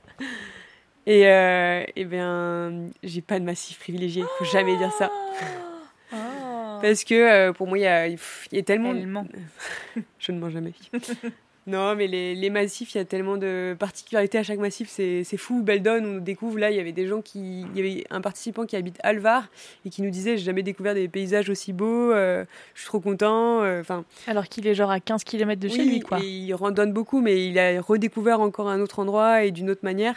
Et 1.07 1.27
euh, 1.27 1.85
eh 1.97 2.05
bien, 2.05 2.73
j'ai 3.03 3.23
pas 3.23 3.41
de 3.41 3.45
massif 3.45 3.79
privilégié. 3.79 4.23
Faut 4.39 4.45
jamais 4.45 4.77
dire 4.77 4.93
ça. 4.93 5.11
Parce 6.83 7.05
que 7.05 7.15
euh, 7.15 7.53
pour 7.53 7.67
moi, 7.67 7.79
il 7.79 7.83
y 7.83 7.87
a, 7.87 8.09
y 8.09 8.17
a, 8.59 8.63
tellement. 8.63 8.95
Je 10.19 10.33
ne 10.33 10.39
mens 10.39 10.51
jamais. 10.51 10.73
Non, 11.67 11.97
mais 11.97 12.07
les, 12.07 12.37
les 12.37 12.49
massifs, 12.49 12.95
il 12.95 12.99
y 12.99 13.01
a 13.01 13.05
tellement 13.05 13.37
de 13.37 13.75
particularités 13.77 14.39
à 14.39 14.45
chaque 14.45 14.61
massif, 14.61 14.89
c'est 14.89 15.37
fou. 15.37 15.63
Beldon, 15.63 16.05
on 16.05 16.19
découvre 16.19 16.59
là, 16.59 16.71
il 16.71 16.77
y 16.77 16.81
avait 16.81 16.93
des 16.93 17.09
gens 17.09 17.21
qui. 17.21 17.63
Il 17.63 17.77
y 17.77 17.81
avait 17.81 18.05
un 18.11 18.21
participant 18.21 18.67
qui 18.67 18.77
habite 18.77 18.99
Alvar 19.03 19.49
et 19.85 19.91
qui 19.91 20.03
nous 20.03 20.11
disait 20.11 20.37
J'ai 20.37 20.45
jamais 20.45 20.63
découvert 20.63 20.95
des 20.95 21.09
paysages 21.09 21.51
aussi 21.51 21.73
beaux, 21.73 22.13
euh, 22.13 22.45
je 22.75 22.83
suis 22.83 22.87
trop 22.87 23.01
content. 23.01 23.65
Euh, 23.65 23.83
Alors 24.29 24.47
qu'il 24.47 24.69
est 24.69 24.77
genre 24.77 24.93
à 24.93 25.01
15 25.01 25.25
km 25.25 25.61
de 25.61 25.69
chez 25.69 25.85
lui, 25.85 25.99
quoi. 26.01 26.21
Et 26.23 26.29
il 26.29 26.55
randonne 26.55 26.93
beaucoup, 26.93 27.21
mais 27.21 27.49
il 27.49 27.59
a 27.59 27.81
redécouvert 27.81 28.41
encore 28.41 28.69
un 28.69 28.81
autre 28.81 29.01
endroit 29.01 29.43
et 29.43 29.51
d'une 29.51 29.69
autre 29.69 29.83
manière. 29.83 30.15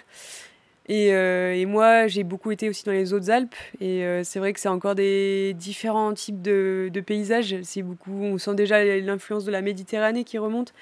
Et, 0.90 1.14
euh, 1.14 1.54
et, 1.54 1.68
moi, 1.68 2.08
j'ai 2.08 2.24
beaucoup 2.24 2.50
été 2.52 2.68
aussi 2.68 2.84
dans 2.84 2.92
les 2.92 3.14
Hautes-Alpes. 3.14 3.56
Et 3.80 4.04
c'est 4.24 4.40
vrai 4.40 4.54
que 4.54 4.60
c'est 4.60 4.70
encore 4.70 4.96
des 4.96 5.54
différents 5.54 6.14
types 6.14 6.42
de, 6.42 6.92
paysages. 7.06 7.58
C'est 7.62 7.84
beaucoup, 7.84 8.24
on 8.24 8.38
sent 8.40 8.56
déjà 8.56 8.84
l'influence 9.00 9.46
de 9.46 9.52
la 9.52 9.62
Méditerranée 9.62 10.24
qui 10.24 10.40
remonte. 10.40 10.74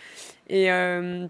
Et, 0.49 0.71
euh, 0.71 1.27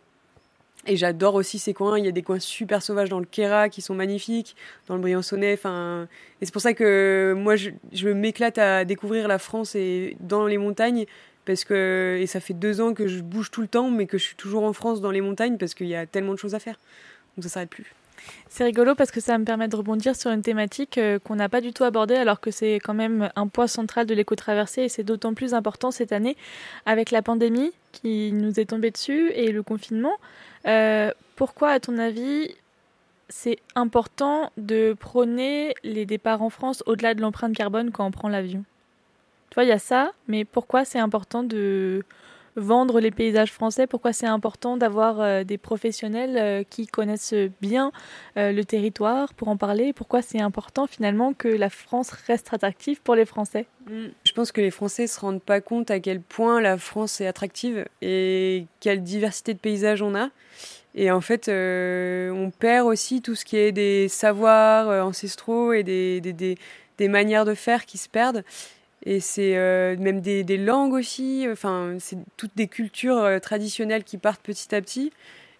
j'adore 0.87 1.35
aussi 1.35 1.59
ces 1.59 1.73
coins. 1.73 1.97
Il 1.97 2.05
y 2.05 2.07
a 2.07 2.11
des 2.11 2.21
coins 2.21 2.39
super 2.39 2.81
sauvages 2.83 3.09
dans 3.09 3.19
le 3.19 3.25
Kera 3.25 3.69
qui 3.69 3.81
sont 3.81 3.95
magnifiques, 3.95 4.55
dans 4.87 4.95
le 4.95 5.01
Briançonnais. 5.01 5.53
Enfin, 5.53 6.07
et 6.41 6.45
c'est 6.45 6.53
pour 6.53 6.61
ça 6.61 6.73
que 6.73 7.33
moi, 7.35 7.55
je, 7.55 8.09
m'éclate 8.09 8.59
à 8.59 8.85
découvrir 8.85 9.27
la 9.27 9.39
France 9.39 9.75
et 9.75 10.15
dans 10.19 10.45
les 10.45 10.57
montagnes. 10.57 11.05
Parce 11.45 11.63
que, 11.63 12.17
et 12.19 12.27
ça 12.27 12.41
fait 12.41 12.53
deux 12.53 12.81
ans 12.81 12.93
que 12.93 13.07
je 13.07 13.21
bouge 13.21 13.51
tout 13.51 13.61
le 13.61 13.69
temps, 13.69 13.89
mais 13.89 14.05
que 14.05 14.17
je 14.17 14.23
suis 14.23 14.35
toujours 14.35 14.63
en 14.63 14.73
France 14.73 14.99
dans 14.99 15.11
les 15.11 15.21
montagnes 15.21 15.57
parce 15.57 15.73
qu'il 15.73 15.87
y 15.87 15.95
a 15.95 16.05
tellement 16.05 16.33
de 16.33 16.39
choses 16.39 16.55
à 16.55 16.59
faire. 16.59 16.77
Donc 17.35 17.43
ça 17.43 17.49
s'arrête 17.49 17.69
plus. 17.69 17.93
C'est 18.49 18.63
rigolo 18.63 18.95
parce 18.95 19.11
que 19.11 19.19
ça 19.19 19.37
me 19.37 19.45
permet 19.45 19.67
de 19.67 19.75
rebondir 19.75 20.15
sur 20.15 20.31
une 20.31 20.41
thématique 20.41 20.97
euh, 20.97 21.19
qu'on 21.19 21.35
n'a 21.35 21.49
pas 21.49 21.61
du 21.61 21.73
tout 21.73 21.83
abordée 21.83 22.15
alors 22.15 22.39
que 22.39 22.51
c'est 22.51 22.75
quand 22.75 22.93
même 22.93 23.29
un 23.35 23.47
poids 23.47 23.67
central 23.67 24.05
de 24.05 24.13
l'éco-traversée 24.13 24.83
et 24.83 24.89
c'est 24.89 25.03
d'autant 25.03 25.33
plus 25.33 25.53
important 25.53 25.91
cette 25.91 26.11
année 26.11 26.35
avec 26.85 27.11
la 27.11 27.21
pandémie 27.21 27.71
qui 27.91 28.31
nous 28.31 28.59
est 28.59 28.65
tombée 28.65 28.91
dessus 28.91 29.31
et 29.31 29.51
le 29.51 29.63
confinement. 29.63 30.13
Euh, 30.65 31.11
pourquoi, 31.35 31.69
à 31.69 31.79
ton 31.79 31.97
avis, 31.97 32.55
c'est 33.29 33.57
important 33.75 34.51
de 34.57 34.95
prôner 34.99 35.73
les 35.83 36.05
départs 36.05 36.41
en 36.41 36.49
France 36.49 36.83
au-delà 36.85 37.13
de 37.13 37.21
l'empreinte 37.21 37.55
carbone 37.55 37.91
quand 37.91 38.05
on 38.05 38.11
prend 38.11 38.29
l'avion? 38.29 38.63
Tu 39.49 39.55
vois, 39.55 39.63
il 39.63 39.69
y 39.69 39.73
a 39.73 39.79
ça, 39.79 40.11
mais 40.27 40.45
pourquoi 40.45 40.85
c'est 40.85 40.99
important 40.99 41.43
de 41.43 42.03
vendre 42.57 42.99
les 42.99 43.11
paysages 43.11 43.53
français, 43.53 43.87
pourquoi 43.87 44.11
c'est 44.13 44.25
important 44.25 44.77
d'avoir 44.77 45.21
euh, 45.21 45.43
des 45.43 45.57
professionnels 45.57 46.37
euh, 46.37 46.63
qui 46.67 46.87
connaissent 46.87 47.35
bien 47.61 47.91
euh, 48.35 48.51
le 48.51 48.65
territoire 48.65 49.33
pour 49.35 49.47
en 49.47 49.57
parler, 49.57 49.93
pourquoi 49.93 50.21
c'est 50.21 50.41
important 50.41 50.87
finalement 50.87 51.33
que 51.33 51.47
la 51.47 51.69
France 51.69 52.09
reste 52.09 52.51
attractive 52.51 53.01
pour 53.01 53.15
les 53.15 53.25
Français? 53.25 53.67
Je 54.25 54.31
pense 54.33 54.51
que 54.51 54.59
les 54.59 54.71
Français 54.71 55.03
ne 55.03 55.07
se 55.07 55.19
rendent 55.19 55.41
pas 55.41 55.61
compte 55.61 55.91
à 55.91 55.99
quel 55.99 56.19
point 56.19 56.59
la 56.59 56.77
France 56.77 57.21
est 57.21 57.27
attractive 57.27 57.85
et 58.01 58.65
quelle 58.79 59.03
diversité 59.03 59.53
de 59.53 59.59
paysages 59.59 60.01
on 60.01 60.15
a. 60.15 60.29
Et 60.95 61.11
en 61.11 61.21
fait, 61.21 61.47
on 61.47 62.51
perd 62.59 62.87
aussi 62.87 63.21
tout 63.21 63.35
ce 63.35 63.45
qui 63.45 63.55
est 63.55 63.71
des 63.71 64.09
savoirs 64.09 65.05
ancestraux 65.05 65.71
et 65.71 65.83
des, 65.83 66.19
des, 66.19 66.57
des 66.97 67.07
manières 67.07 67.45
de 67.45 67.53
faire 67.53 67.85
qui 67.85 67.97
se 67.97 68.09
perdent. 68.09 68.43
Et 69.05 69.19
c'est 69.19 69.55
euh, 69.57 69.95
même 69.97 70.21
des, 70.21 70.57
langues 70.57 70.93
aussi, 70.93 71.45
enfin, 71.51 71.95
c'est 71.99 72.17
toutes 72.35 72.55
des 72.55 72.67
cultures 72.67 73.17
euh, 73.17 73.39
traditionnelles 73.39 74.03
qui 74.03 74.17
partent 74.17 74.41
petit 74.41 74.73
à 74.73 74.81
petit. 74.81 75.11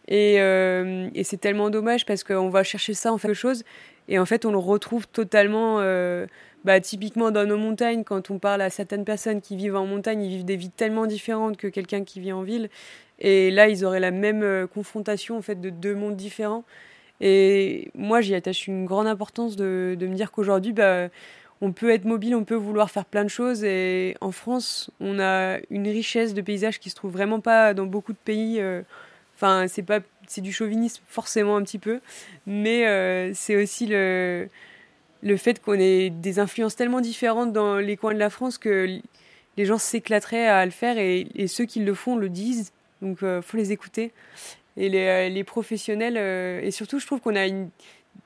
Et, 0.08 0.40
euh, 0.40 1.10
et 1.14 1.24
c'est 1.24 1.38
tellement 1.38 1.70
dommage 1.70 2.06
parce 2.06 2.24
qu'on 2.24 2.50
va 2.50 2.64
chercher 2.64 2.94
ça 2.94 3.12
en 3.12 3.18
fait 3.18 3.28
quelque 3.28 3.38
chose 3.38 3.64
et 4.08 4.20
en 4.20 4.26
fait 4.26 4.46
on 4.46 4.52
le 4.52 4.58
retrouve 4.58 5.06
totalement, 5.06 5.82
bah, 6.64 6.80
typiquement 6.80 7.30
dans 7.30 7.46
nos 7.46 7.58
montagnes, 7.58 8.06
quand 8.06 8.32
on 8.32 8.40
parle 8.40 8.62
à 8.62 8.70
certaines 8.70 9.04
personnes 9.04 9.42
qui 9.42 9.58
vivent 9.58 9.76
en 9.76 9.86
montagne, 9.86 10.24
ils 10.24 10.30
vivent 10.30 10.46
des 10.46 10.56
vies 10.56 10.70
tellement 10.70 11.08
différentes 11.08 11.58
que 11.58 11.68
quelqu'un 11.68 12.06
qui 12.06 12.22
vit 12.22 12.32
en 12.32 12.42
ville. 12.42 12.70
Et 13.20 13.52
là, 13.52 13.68
ils 13.68 13.84
auraient 13.84 14.00
la 14.00 14.12
même 14.12 14.68
confrontation 14.74 15.38
en 15.38 15.42
fait 15.42 15.60
de 15.60 15.70
deux 15.70 15.94
mondes 15.94 16.16
différents. 16.16 16.64
Et 17.20 17.92
moi, 17.94 18.22
j'y 18.22 18.34
attache 18.34 18.68
une 18.68 18.86
grande 18.86 19.08
importance 19.08 19.58
de, 19.58 19.98
de 20.00 20.08
me 20.08 20.16
dire 20.16 20.32
qu'aujourd'hui, 20.32 20.72
bah, 20.72 21.10
on 21.62 21.72
peut 21.72 21.92
être 21.92 22.06
mobile, 22.06 22.36
on 22.36 22.44
peut 22.44 22.56
vouloir 22.56 22.92
faire 22.92 23.06
plein 23.06 23.24
de 23.24 23.30
choses. 23.30 23.64
Et 23.64 24.16
en 24.22 24.32
France, 24.32 24.92
on 25.00 25.20
a 25.20 25.58
une 25.70 25.88
richesse 25.88 26.34
de 26.34 26.42
paysages 26.42 26.80
qui 26.80 26.90
se 26.90 26.96
trouve 26.96 27.12
vraiment 27.12 27.40
pas 27.40 27.74
dans 27.74 27.86
beaucoup 27.86 28.14
de 28.14 28.18
pays. 28.24 28.60
Euh, 28.60 28.82
enfin, 29.36 29.68
c'est 29.68 29.84
pas, 29.84 30.00
c'est 30.28 30.42
du 30.42 30.52
chauvinisme 30.52 31.02
forcément 31.08 31.58
un 31.58 31.64
petit 31.64 31.80
peu, 31.80 32.00
mais 32.46 32.88
euh, 32.88 33.32
c'est 33.34 33.56
aussi 33.56 33.88
le 33.88 34.48
le 35.24 35.36
fait 35.36 35.60
qu'on 35.60 35.74
ait 35.74 36.12
des 36.12 36.38
influences 36.38 36.76
tellement 36.76 37.02
différentes 37.02 37.52
dans 37.52 37.78
les 37.78 37.98
coins 37.98 38.14
de 38.14 38.20
la 38.20 38.30
France 38.30 38.60
que 38.60 39.00
les 39.58 39.66
gens 39.66 39.80
s'éclateraient 39.80 40.48
à 40.48 40.64
le 40.64 40.72
faire 40.72 41.00
et, 41.00 41.48
ceux 41.48 41.66
qui 41.66 41.80
le 41.80 41.96
font 41.96 42.18
le 42.18 42.30
disent. 42.30 42.72
Donc, 43.02 43.24
euh, 43.24 43.42
faut 43.42 43.58
les 43.58 43.72
écouter. 43.72 44.12
Et 44.78 44.90
les, 44.90 45.32
les 45.32 45.44
professionnels, 45.44 46.18
et 46.64 46.70
surtout, 46.70 47.00
je 47.00 47.08
trouve 47.08 47.20
qu'on 47.20 47.36
a 47.36 47.48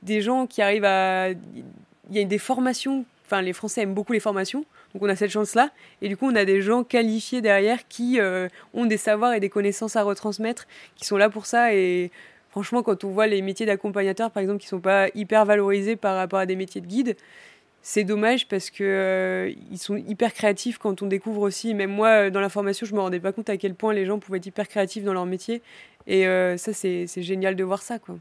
des 0.03 0.21
gens 0.21 0.47
qui 0.47 0.61
arrivent 0.61 0.83
à. 0.83 1.29
Il 1.29 2.17
y 2.17 2.19
a 2.19 2.25
des 2.25 2.37
formations 2.37 3.05
enfin 3.31 3.41
les 3.41 3.53
Français 3.53 3.81
aiment 3.81 3.93
beaucoup 3.93 4.13
les 4.13 4.19
formations, 4.19 4.65
donc 4.93 5.03
on 5.03 5.09
a 5.09 5.15
cette 5.15 5.31
chance-là. 5.31 5.71
Et 6.01 6.09
du 6.09 6.17
coup, 6.17 6.29
on 6.29 6.35
a 6.35 6.43
des 6.43 6.61
gens 6.61 6.83
qualifiés 6.83 7.41
derrière 7.41 7.87
qui 7.87 8.19
euh, 8.19 8.47
ont 8.73 8.85
des 8.85 8.97
savoirs 8.97 9.33
et 9.33 9.39
des 9.39 9.49
connaissances 9.49 9.95
à 9.95 10.03
retransmettre, 10.03 10.67
qui 10.95 11.05
sont 11.05 11.17
là 11.17 11.29
pour 11.29 11.45
ça. 11.45 11.73
Et 11.73 12.11
franchement, 12.49 12.83
quand 12.83 13.03
on 13.03 13.09
voit 13.09 13.27
les 13.27 13.41
métiers 13.41 13.65
d'accompagnateur, 13.65 14.31
par 14.31 14.41
exemple, 14.41 14.59
qui 14.59 14.67
sont 14.67 14.81
pas 14.81 15.07
hyper 15.15 15.45
valorisés 15.45 15.95
par 15.95 16.17
rapport 16.17 16.39
à 16.39 16.45
des 16.45 16.57
métiers 16.57 16.81
de 16.81 16.87
guide, 16.87 17.15
c'est 17.83 18.03
dommage 18.03 18.47
parce 18.47 18.69
que 18.69 18.83
euh, 18.83 19.53
ils 19.71 19.79
sont 19.79 19.95
hyper 19.95 20.33
créatifs 20.33 20.77
quand 20.77 21.01
on 21.01 21.07
découvre 21.07 21.41
aussi. 21.41 21.73
Même 21.73 21.91
moi, 21.91 22.29
dans 22.29 22.41
la 22.41 22.49
formation, 22.49 22.85
je 22.85 22.93
me 22.93 22.99
rendais 22.99 23.19
pas 23.19 23.31
compte 23.31 23.49
à 23.49 23.57
quel 23.57 23.75
point 23.75 23.93
les 23.93 24.05
gens 24.05 24.19
pouvaient 24.19 24.37
être 24.37 24.45
hyper 24.45 24.67
créatifs 24.67 25.03
dans 25.03 25.13
leur 25.13 25.25
métier. 25.25 25.61
Et 26.05 26.27
euh, 26.27 26.57
ça, 26.57 26.73
c'est 26.73 27.07
génial 27.17 27.55
de 27.55 27.63
voir 27.63 27.81
ça, 27.81 27.97
quoi. 27.97 28.17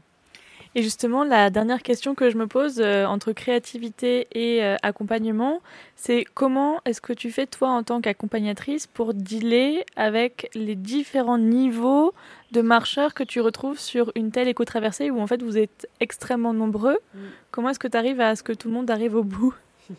Et 0.73 0.83
justement, 0.83 1.25
la 1.25 1.49
dernière 1.49 1.81
question 1.83 2.15
que 2.15 2.29
je 2.29 2.37
me 2.37 2.47
pose 2.47 2.79
euh, 2.79 3.05
entre 3.05 3.33
créativité 3.33 4.27
et 4.31 4.63
euh, 4.63 4.77
accompagnement, 4.83 5.61
c'est 5.97 6.23
comment 6.33 6.79
est-ce 6.85 7.01
que 7.01 7.11
tu 7.11 7.29
fais 7.29 7.45
toi 7.45 7.69
en 7.69 7.83
tant 7.83 7.99
qu'accompagnatrice 7.99 8.87
pour 8.87 9.13
dealer 9.13 9.83
avec 9.97 10.49
les 10.55 10.75
différents 10.75 11.37
niveaux 11.37 12.13
de 12.51 12.61
marcheurs 12.61 13.13
que 13.13 13.23
tu 13.23 13.41
retrouves 13.41 13.79
sur 13.79 14.13
une 14.15 14.31
telle 14.31 14.47
éco-traversée 14.47 15.11
où 15.11 15.19
en 15.19 15.27
fait 15.27 15.43
vous 15.43 15.57
êtes 15.57 15.89
extrêmement 15.99 16.53
nombreux? 16.53 16.99
Mm. 17.13 17.19
Comment 17.51 17.69
est-ce 17.71 17.79
que 17.79 17.89
tu 17.89 17.97
arrives 17.97 18.21
à 18.21 18.37
ce 18.37 18.43
que 18.43 18.53
tout 18.53 18.69
le 18.69 18.73
monde 18.73 18.89
arrive 18.89 19.15
au 19.15 19.23
bout? 19.23 19.53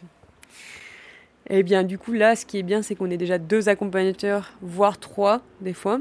Eh 1.51 1.65
bien, 1.65 1.83
du 1.83 1.99
coup, 1.99 2.13
là, 2.13 2.37
ce 2.37 2.47
qui 2.47 2.59
est 2.59 2.63
bien, 2.63 2.83
c'est 2.83 2.95
qu'on 2.95 3.11
est 3.11 3.17
déjà 3.17 3.37
deux 3.37 3.69
accompagnateurs, 3.69 4.53
voire 4.63 4.99
trois, 4.99 5.43
des 5.61 5.75
fois. 5.75 5.99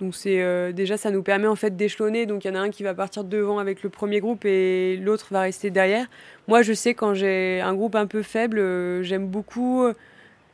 Donc 0.00 0.14
c'est 0.14 0.40
euh, 0.40 0.72
déjà 0.72 0.96
ça 0.96 1.10
nous 1.10 1.22
permet 1.22 1.46
en 1.46 1.56
fait 1.56 1.76
d'échelonner. 1.76 2.26
Donc 2.26 2.44
il 2.44 2.48
y 2.48 2.50
en 2.50 2.54
a 2.54 2.60
un 2.60 2.70
qui 2.70 2.82
va 2.82 2.94
partir 2.94 3.24
devant 3.24 3.58
avec 3.58 3.82
le 3.82 3.90
premier 3.90 4.20
groupe 4.20 4.44
et 4.44 4.96
l'autre 4.96 5.28
va 5.30 5.42
rester 5.42 5.70
derrière. 5.70 6.06
Moi 6.48 6.62
je 6.62 6.72
sais 6.72 6.94
quand 6.94 7.14
j'ai 7.14 7.60
un 7.60 7.74
groupe 7.74 7.94
un 7.94 8.06
peu 8.06 8.22
faible, 8.22 8.58
euh, 8.58 9.02
j'aime 9.02 9.26
beaucoup 9.26 9.84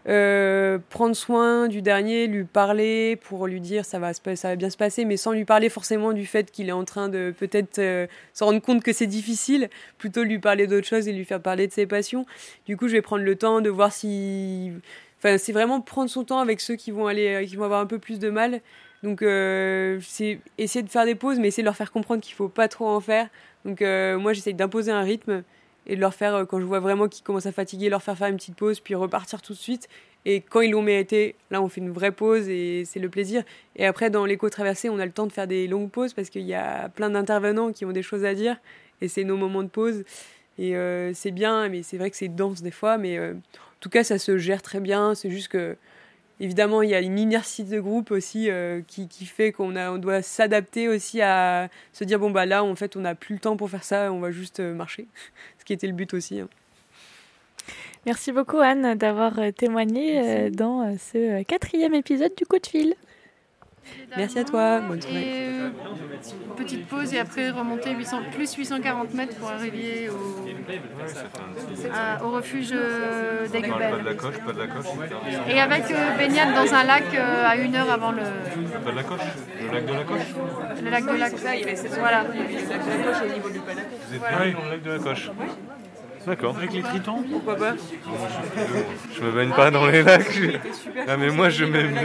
euh, 0.08 0.78
prendre 0.90 1.14
soin 1.14 1.68
du 1.68 1.80
dernier, 1.80 2.26
lui 2.26 2.44
parler 2.44 3.16
pour 3.16 3.46
lui 3.46 3.60
dire 3.60 3.84
ça 3.84 4.00
va 4.00 4.12
ça 4.14 4.48
va 4.48 4.56
bien 4.56 4.70
se 4.70 4.76
passer, 4.76 5.04
mais 5.04 5.16
sans 5.16 5.30
lui 5.30 5.44
parler 5.44 5.68
forcément 5.68 6.12
du 6.12 6.26
fait 6.26 6.50
qu'il 6.50 6.68
est 6.68 6.72
en 6.72 6.84
train 6.84 7.08
de 7.08 7.32
peut-être 7.38 7.76
se 7.76 8.44
rendre 8.44 8.60
compte 8.60 8.82
que 8.82 8.92
c'est 8.92 9.06
difficile. 9.06 9.70
Plutôt 9.98 10.24
lui 10.24 10.40
parler 10.40 10.66
d'autre 10.66 10.86
chose 10.86 11.06
et 11.06 11.12
lui 11.12 11.24
faire 11.24 11.40
parler 11.40 11.68
de 11.68 11.72
ses 11.72 11.86
passions. 11.86 12.26
Du 12.66 12.76
coup 12.76 12.88
je 12.88 12.94
vais 12.94 13.02
prendre 13.02 13.22
le 13.24 13.36
temps 13.36 13.60
de 13.60 13.70
voir 13.70 13.92
si 13.92 14.72
Enfin, 15.18 15.38
c'est 15.38 15.52
vraiment 15.52 15.80
prendre 15.80 16.10
son 16.10 16.24
temps 16.24 16.40
avec 16.40 16.60
ceux 16.60 16.76
qui 16.76 16.90
vont 16.90 17.06
aller, 17.06 17.46
qui 17.48 17.56
vont 17.56 17.64
avoir 17.64 17.80
un 17.80 17.86
peu 17.86 17.98
plus 17.98 18.18
de 18.18 18.28
mal 18.28 18.60
donc, 19.06 19.22
euh, 19.22 20.00
c'est 20.02 20.40
essayer 20.58 20.82
de 20.82 20.90
faire 20.90 21.04
des 21.04 21.14
pauses, 21.14 21.38
mais 21.38 21.46
essayer 21.46 21.62
de 21.62 21.66
leur 21.66 21.76
faire 21.76 21.92
comprendre 21.92 22.20
qu'il 22.20 22.34
faut 22.34 22.48
pas 22.48 22.66
trop 22.66 22.88
en 22.88 23.00
faire. 23.00 23.28
Donc, 23.64 23.80
euh, 23.80 24.18
moi, 24.18 24.32
j'essaye 24.32 24.52
d'imposer 24.52 24.90
un 24.90 25.02
rythme 25.02 25.44
et 25.86 25.94
de 25.94 26.00
leur 26.00 26.12
faire, 26.12 26.34
euh, 26.34 26.44
quand 26.44 26.58
je 26.58 26.64
vois 26.64 26.80
vraiment 26.80 27.06
qu'ils 27.06 27.22
commencent 27.22 27.46
à 27.46 27.52
fatiguer, 27.52 27.88
leur 27.88 28.02
faire 28.02 28.18
faire 28.18 28.26
une 28.26 28.34
petite 28.34 28.56
pause, 28.56 28.80
puis 28.80 28.96
repartir 28.96 29.42
tout 29.42 29.52
de 29.52 29.58
suite. 29.58 29.88
Et 30.24 30.40
quand 30.40 30.60
ils 30.60 30.72
l'ont 30.72 30.82
mérité, 30.82 31.36
là, 31.52 31.62
on 31.62 31.68
fait 31.68 31.80
une 31.80 31.92
vraie 31.92 32.10
pause 32.10 32.48
et 32.48 32.82
c'est 32.84 32.98
le 32.98 33.08
plaisir. 33.08 33.44
Et 33.76 33.86
après, 33.86 34.10
dans 34.10 34.24
l'éco-traversée, 34.24 34.88
on 34.90 34.98
a 34.98 35.06
le 35.06 35.12
temps 35.12 35.28
de 35.28 35.32
faire 35.32 35.46
des 35.46 35.68
longues 35.68 35.90
pauses 35.90 36.12
parce 36.12 36.28
qu'il 36.28 36.42
y 36.42 36.54
a 36.54 36.88
plein 36.88 37.10
d'intervenants 37.10 37.70
qui 37.70 37.84
ont 37.84 37.92
des 37.92 38.02
choses 38.02 38.24
à 38.24 38.34
dire 38.34 38.56
et 39.00 39.06
c'est 39.06 39.22
nos 39.22 39.36
moments 39.36 39.62
de 39.62 39.68
pause. 39.68 40.02
Et 40.58 40.74
c'est 41.14 41.30
bien, 41.30 41.68
mais 41.68 41.84
c'est 41.84 41.96
vrai 41.96 42.10
que 42.10 42.16
c'est 42.16 42.26
dense 42.26 42.62
des 42.62 42.72
fois, 42.72 42.98
mais 42.98 43.20
en 43.20 43.34
tout 43.78 43.90
cas, 43.90 44.02
ça 44.02 44.18
se 44.18 44.36
gère 44.36 44.62
très 44.62 44.80
bien. 44.80 45.14
C'est 45.14 45.30
juste 45.30 45.48
que 45.48 45.76
Évidemment, 46.38 46.82
il 46.82 46.90
y 46.90 46.94
a 46.94 47.00
une 47.00 47.18
inertie 47.18 47.64
de 47.64 47.80
groupe 47.80 48.10
aussi 48.10 48.50
euh, 48.50 48.82
qui, 48.86 49.08
qui, 49.08 49.24
fait 49.24 49.52
qu'on 49.52 49.74
on 49.74 49.96
doit 49.96 50.20
s'adapter 50.20 50.86
aussi 50.86 51.22
à 51.22 51.68
se 51.94 52.04
dire 52.04 52.18
bon 52.18 52.30
bah 52.30 52.44
là 52.44 52.62
en 52.62 52.74
fait 52.74 52.94
on 52.94 53.00
n'a 53.00 53.14
plus 53.14 53.34
le 53.34 53.40
temps 53.40 53.56
pour 53.56 53.70
faire 53.70 53.84
ça, 53.84 54.12
on 54.12 54.20
va 54.20 54.30
juste 54.30 54.60
euh, 54.60 54.74
marcher, 54.74 55.06
ce 55.58 55.64
qui 55.64 55.72
était 55.72 55.86
le 55.86 55.94
but 55.94 56.12
aussi. 56.12 56.40
Hein. 56.40 56.48
Merci 58.04 58.32
beaucoup 58.32 58.58
Anne 58.58 58.96
d'avoir 58.96 59.38
euh, 59.38 59.50
témoigné 59.50 60.50
dans 60.50 60.94
ce 60.98 61.42
quatrième 61.44 61.94
épisode 61.94 62.34
du 62.36 62.44
Coup 62.44 62.58
de 62.58 62.66
fil. 62.66 62.94
Merci 64.16 64.38
à 64.38 64.44
toi, 64.44 64.80
bonne 64.80 65.00
soirée. 65.02 65.24
Euh, 65.26 65.70
petite 66.56 66.86
pause 66.86 67.12
et 67.12 67.18
après 67.18 67.50
remonter 67.50 67.94
800, 67.94 68.18
plus 68.32 68.54
840 68.54 69.14
mètres 69.14 69.36
pour 69.36 69.50
arriver 69.50 70.08
au, 70.08 70.46
au 72.24 72.30
refuge 72.30 72.70
euh, 72.72 73.46
d'Aigubel. 73.48 73.90
Pas 73.90 73.98
de 73.98 74.04
la 74.04 74.14
coche, 74.14 74.38
pas 74.38 74.52
de 74.52 74.58
la 74.58 74.66
coche. 74.66 74.86
Et 75.48 75.60
avec 75.60 75.90
euh, 75.90 76.16
baignade 76.16 76.54
dans 76.54 76.74
un 76.74 76.84
lac 76.84 77.04
à 77.14 77.56
une 77.56 77.74
heure 77.76 77.90
avant 77.90 78.12
le. 78.12 78.22
Pas 78.84 78.90
de 78.90 78.96
la 78.96 79.02
coche 79.02 79.20
Le 79.60 79.72
lac 79.72 79.86
de 79.86 79.92
la 79.92 80.04
coche 80.04 80.34
Le 80.82 80.90
lac 80.90 81.04
de 81.04 81.16
la 81.16 81.30
coche. 81.30 81.40
Voilà. 81.98 82.24
Vous 82.24 84.14
êtes 84.14 84.54
dans 84.54 84.64
le 84.64 84.70
lac 84.70 84.82
de 84.82 84.90
la 84.90 84.98
coche 84.98 85.30
D'accord. 86.26 86.56
Avec 86.56 86.72
les 86.72 86.82
tritons 86.82 87.22
Pourquoi 87.30 87.54
pas 87.56 87.74
je, 89.14 89.22
me 89.22 89.30
baigne 89.30 89.52
pas 89.52 89.70
dans 89.70 89.86
les 89.86 90.02
lacs. 90.02 90.40
Ah 91.06 91.16
mais 91.16 91.30
moi 91.30 91.50
je 91.50 91.64
me. 91.64 91.82
Non 91.82 92.00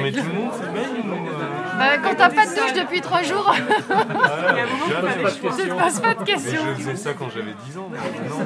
mais 0.00 0.12
tout 0.12 0.22
le 0.22 0.32
monde 0.32 0.52
se 0.52 0.62
baigne 0.72 1.02
euh, 1.04 1.78
bah, 1.78 1.98
Quand 2.02 2.14
t'as 2.16 2.30
pas 2.30 2.46
de 2.46 2.54
douche 2.54 2.72
depuis 2.72 3.00
trois 3.00 3.22
jours. 3.22 3.52
Je 3.88 5.64
ne 5.64 5.82
pose 5.82 6.00
pas 6.00 6.14
de 6.14 6.22
questions. 6.24 6.62
je 6.78 6.82
faisais 6.82 6.96
ça 6.96 7.14
quand 7.14 7.28
j'avais 7.34 7.54
10 7.66 7.78
ans. 7.78 7.90
Non, 8.30 8.40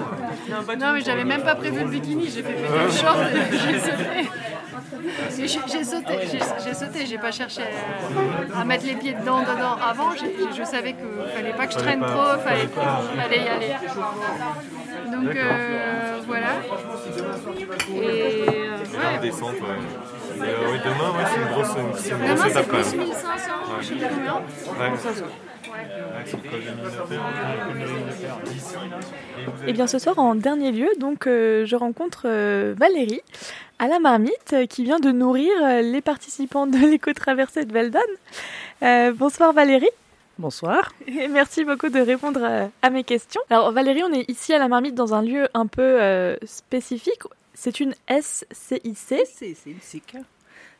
euh. 0.69 0.77
non 0.77 0.93
mais 0.95 1.03
j'avais 1.03 1.25
même 1.25 1.43
pas 1.43 1.55
prévu 1.55 1.81
le 1.81 1.91
bikini. 1.91 2.31
J'ai 2.35 2.43
fait 2.43 2.55
le 2.55 2.91
short 2.91 3.19
et 3.19 3.59
j'ai 3.59 3.79
sauté. 3.79 4.31
J'ai 5.37 5.49
sauté, 5.85 6.15
j'ai 6.65 6.75
sauté, 6.75 7.07
j'ai 7.07 7.19
pas 7.19 7.31
cherché 7.31 7.61
à, 8.55 8.65
mettre 8.65 8.87
les 8.87 8.95
pieds 8.95 9.13
dedans, 9.15 9.41
dedans 9.41 9.77
avant. 9.83 10.13
Je 10.15 10.65
savais 10.65 10.95
qu'il 10.95 11.05
fallait 11.35 11.53
pas 11.53 11.67
que 11.67 11.75
je 11.75 11.79
traîne 11.79 12.01
trop, 12.01 12.39
fallait, 12.45 12.69
fallait 12.69 13.45
y 13.45 13.49
aller. 13.49 13.75
Donc 15.13 15.37
euh, 15.37 16.21
voilà. 16.27 16.49
Et 17.95 18.01
euh, 18.01 18.79
ouais. 18.79 19.19
descente, 19.23 19.55
ouais. 19.55 19.59
Et, 20.37 20.41
euh, 20.43 20.73
oui, 20.73 20.79
demain, 20.85 21.11
ouais, 21.17 21.25
c'est 21.33 21.41
une 21.41 21.49
grosse, 21.49 21.73
c'est 21.97 22.11
une 22.11 22.19
grosse 22.19 22.39
demain, 22.39 22.47
étape 22.49 22.67
quand 22.69 22.77
même. 22.77 23.07
1500, 23.07 23.51
ouais. 23.69 23.83
je 23.83 23.87
sais. 23.87 25.23
Ouais. 25.23 25.27
Et 29.67 29.73
bien 29.73 29.87
ce 29.87 29.99
soir, 29.99 30.19
en 30.19 30.35
dernier 30.35 30.73
lieu, 30.73 30.89
donc 30.99 31.27
euh, 31.27 31.65
je 31.67 31.77
rencontre 31.77 32.23
euh, 32.27 32.75
Valérie 32.77 33.21
à 33.79 33.89
la 33.89 33.99
marmite 33.99 34.55
qui 34.71 34.85
vient 34.85 34.99
de 34.99 35.11
nourrir 35.11 35.51
euh, 35.63 35.83
les 35.83 36.01
participants 36.01 36.67
de 36.67 36.79
l'éco-traversée 36.91 37.65
de 37.65 37.73
Veldon. 37.73 38.01
bonsoir 39.17 39.53
Valérie. 39.53 39.91
Bonsoir. 40.39 40.93
Et 41.07 41.29
merci 41.29 41.65
beaucoup 41.65 41.89
de 41.89 42.01
répondre 42.01 42.71
à, 42.83 42.91
mes 42.91 43.05
questions. 43.05 43.41
Alors 43.51 43.73
Valérie, 43.73 44.03
on 44.05 44.13
est 44.13 44.29
ici 44.31 44.53
à 44.53 44.59
la 44.59 44.69
marmite 44.69 44.95
dans 44.95 45.15
un 45.15 45.23
lieu 45.23 45.49
un 45.55 45.67
peu 45.67 46.37
spécifique. 46.45 47.23
C'est 47.55 47.81
une 47.81 47.95
SCIC. 48.09 48.55
C'est 48.61 48.85
une 48.85 49.81
SIC. 49.81 50.17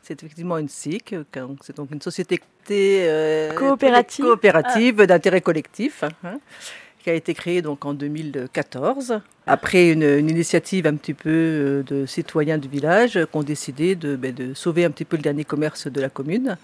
C'est 0.03 0.23
effectivement 0.23 0.57
une 0.57 0.69
SIC, 0.69 1.15
c'est 1.61 1.75
donc 1.75 1.91
une 1.91 2.01
société 2.01 2.39
euh, 2.69 3.51
coopérative, 3.53 4.23
coopérative 4.23 5.01
d'intérêt 5.01 5.41
collectif. 5.41 6.03
Hein, 6.23 6.39
qui 7.03 7.09
a 7.09 7.13
été 7.13 7.33
créée 7.33 7.61
donc 7.61 7.85
en 7.85 7.93
2014 7.93 9.21
après 9.45 9.91
une, 9.91 10.29
initiative 10.29 10.87
un 10.87 10.95
petit 10.95 11.13
peu 11.13 11.29
euh, 11.29 11.83
de 11.83 12.05
citoyens 12.05 12.57
du 12.57 12.67
village 12.67 13.13
qui 13.13 13.37
ont 13.37 13.43
décidé 13.43 13.95
de, 13.95 14.15
ben, 14.15 14.33
de, 14.33 14.53
sauver 14.53 14.85
un 14.85 14.91
petit 14.91 15.05
peu 15.05 15.17
le 15.17 15.23
dernier 15.23 15.43
commerce 15.43 15.87
de 15.87 16.01
la 16.01 16.09
commune. 16.09 16.57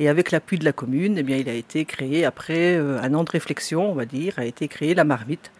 Et 0.00 0.08
avec 0.08 0.30
l'appui 0.30 0.58
de 0.58 0.64
la 0.64 0.72
commune, 0.72 1.18
eh 1.18 1.22
bien, 1.22 1.36
il 1.36 1.48
a 1.48 1.52
été 1.52 1.84
créé 1.84 2.24
après 2.24 2.76
euh, 2.76 3.00
un 3.00 3.14
an 3.14 3.22
de 3.22 3.30
réflexion, 3.30 3.90
on 3.90 3.94
va 3.94 4.06
dire, 4.06 4.34
a 4.38 4.44
été 4.44 4.66
créé 4.66 4.94
la 4.94 5.04
Marmite, 5.04 5.52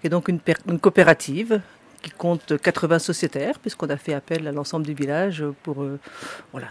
qui 0.00 0.06
est 0.06 0.10
donc 0.10 0.28
une, 0.28 0.40
coopérative 0.78 1.60
qui 2.02 2.10
compte 2.10 2.60
80 2.60 2.98
sociétaires, 3.00 3.58
puisqu'on 3.58 3.88
a 3.88 3.96
fait 3.96 4.12
appel 4.12 4.46
à 4.46 4.52
l'ensemble 4.52 4.86
du 4.86 4.94
village 4.94 5.42
pour 5.62 5.82
euh, 5.82 5.98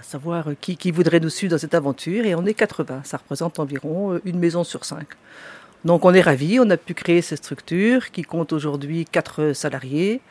savoir 0.02 0.46
qui, 0.62 0.78
qui, 0.78 0.92
voudrait 0.92 1.20
nous 1.20 1.30
suivre 1.30 1.52
dans 1.52 1.58
cette 1.58 1.74
aventure. 1.74 2.26
Et 2.26 2.36
on 2.36 2.46
est 2.46 2.54
80, 2.54 3.02
ça 3.04 3.18
représente 3.18 3.60
environ 3.60 4.14
euh, 4.14 4.22
une 4.24 4.40
maison 4.40 4.64
sur 4.64 4.86
cinq. 4.86 5.08
Donc 5.86 6.06
on 6.06 6.14
est 6.14 6.22
ravis, 6.22 6.60
on 6.60 6.70
a 6.70 6.78
pu 6.78 6.94
créer 6.94 7.22
cette 7.22 7.40
structure 7.40 8.12
qui 8.12 8.22
compte 8.22 8.54
aujourd'hui 8.54 9.06
4 9.06 9.54
salariés. 9.54 10.22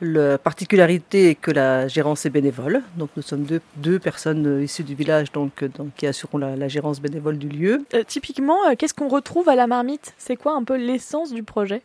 La 0.00 0.38
particularité 0.38 1.30
est 1.30 1.34
que 1.34 1.50
la 1.50 1.88
gérance 1.88 2.24
est 2.26 2.30
bénévole. 2.30 2.82
Donc 2.96 3.10
nous 3.16 3.22
sommes 3.22 3.44
deux, 3.44 3.60
deux 3.76 3.98
personnes 3.98 4.46
euh, 4.46 4.62
issues 4.62 4.84
du 4.84 4.94
village 4.94 5.32
donc, 5.32 5.64
donc 5.64 5.88
qui 5.96 6.06
assureront 6.06 6.38
la, 6.38 6.56
la, 6.56 6.68
gérance 6.68 7.00
bénévole 7.00 7.38
du 7.38 7.48
lieu. 7.48 7.84
typiquement, 8.06 8.58
qu'est-ce 8.76 8.94
qu'on 8.94 9.08
retrouve 9.08 9.48
à 9.48 9.56
la 9.56 9.66
marmite? 9.66 10.14
C'est 10.18 10.36
quoi 10.36 10.54
un 10.54 10.64
peu 10.64 10.76
l'essence 10.76 11.32
du 11.32 11.42
projet? 11.42 11.82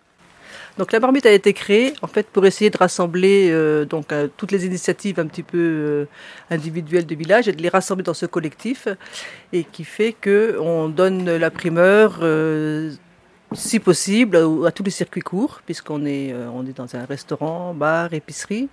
Donc 0.77 0.91
la 0.91 0.99
marmite 0.99 1.25
a 1.25 1.31
été 1.31 1.53
créée 1.53 1.93
en 2.01 2.07
fait 2.07 2.27
pour 2.27 2.45
essayer 2.45 2.69
de 2.69 2.77
rassembler 2.77 3.49
euh, 3.51 3.85
donc 3.85 4.11
euh, 4.11 4.27
toutes 4.37 4.51
les 4.51 4.65
initiatives 4.65 5.19
un 5.19 5.27
petit 5.27 5.43
peu 5.43 5.57
euh, 5.57 6.05
individuelles 6.49 7.05
du 7.05 7.15
village 7.15 7.47
et 7.47 7.51
de 7.51 7.61
les 7.61 7.69
rassembler 7.69 8.03
dans 8.03 8.13
ce 8.13 8.25
collectif 8.25 8.87
et 9.51 9.63
qui 9.63 9.83
fait 9.83 10.13
que 10.13 10.57
on 10.59 10.89
donne 10.89 11.25
la 11.25 11.51
primeur 11.51 12.19
si 13.53 13.79
possible, 13.79 14.37
à 14.65 14.71
tous 14.71 14.83
les 14.83 14.91
circuits 14.91 15.21
courts, 15.21 15.61
puisqu'on 15.65 16.05
est, 16.05 16.33
on 16.53 16.65
est 16.65 16.77
dans 16.77 16.95
un 16.95 17.05
restaurant, 17.05 17.73
bar, 17.73 18.13
épicerie. 18.13 18.69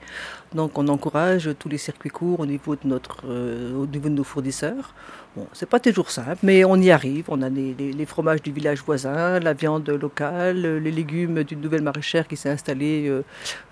Donc 0.55 0.79
on 0.79 0.89
encourage 0.89 1.51
tous 1.59 1.69
les 1.69 1.79
circuits 1.79 2.11
courts 2.11 2.41
au 2.41 2.47
niveau 2.47 2.75
de, 2.77 2.87
notre, 2.87 3.25
au 3.27 3.87
niveau 3.87 4.09
de 4.09 4.15
nos 4.15 4.25
fournisseurs. 4.25 4.95
Bon, 5.37 5.47
c'est 5.53 5.69
pas 5.69 5.79
toujours 5.79 6.11
simple, 6.11 6.39
mais 6.43 6.65
on 6.65 6.75
y 6.77 6.91
arrive. 6.91 7.27
On 7.29 7.41
a 7.43 7.49
les, 7.49 7.73
les, 7.75 8.07
fromages 8.07 8.43
du 8.43 8.51
village 8.51 8.83
voisin, 8.83 9.39
la 9.39 9.53
viande 9.53 9.89
locale, 9.89 10.79
les 10.79 10.91
légumes 10.91 11.45
d'une 11.45 11.61
nouvelle 11.61 11.83
maraîchère 11.83 12.27
qui 12.27 12.37
s'est 12.37 12.49
installée 12.49 13.07
euh, 13.09 13.23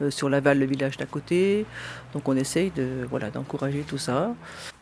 euh, 0.01 0.11
sur 0.11 0.29
Laval, 0.29 0.61
le 0.61 0.67
village 0.67 0.97
d'à 0.99 1.07
côté. 1.07 1.67
Donc 2.13 2.29
on 2.29 2.37
essaye 2.37 2.71
de 2.71 3.05
voilà 3.11 3.31
d'encourager 3.31 3.81
tout 3.81 3.99
ça. 3.99 4.35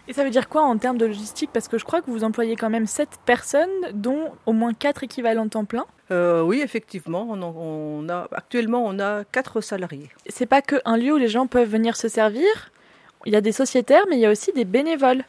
Et 0.07 0.13
ça 0.13 0.23
veut 0.23 0.31
dire 0.31 0.51
quoi 0.51 0.63
en 0.63 0.77
termes 0.77 0.99
de 0.99 1.07
logistique? 1.07 1.49
Parce 1.51 1.67
que 1.67 1.79
je 1.79 1.85
crois 1.85 2.03
que 2.03 2.11
vous 2.11 2.25
employez 2.25 2.57
quand 2.57 2.71
même 2.71 2.87
7 2.87 3.09
personnes, 3.25 3.71
dont 3.95 4.33
au 4.45 4.53
moins 4.53 4.75
4 4.75 5.03
équivalents 5.03 5.49
temps 5.49 5.65
plein. 5.65 5.87
Euh, 6.11 6.43
oui, 6.43 6.61
effectivement. 6.63 7.27
On, 7.31 7.43
on, 7.43 8.09
a, 8.11 8.29
actuellement, 8.33 8.85
on 8.85 8.99
a 9.01 9.25
4 9.25 9.63
salariés. 9.63 10.11
C'est 10.29 10.47
pas 10.47 10.61
qu'un 10.61 10.97
lieu 10.99 11.15
où 11.15 11.17
les 11.17 11.29
gens 11.29 11.47
peuvent 11.47 11.69
venir 11.69 11.97
se 11.97 12.09
servir. 12.09 12.71
Il 13.25 13.33
y 13.33 13.37
a 13.37 13.41
des 13.41 13.53
sociétaires, 13.53 14.05
mais 14.11 14.17
il 14.17 14.21
y 14.21 14.27
a 14.27 14.31
aussi 14.31 14.53
des 14.53 14.67
bénévoles. 14.67 15.25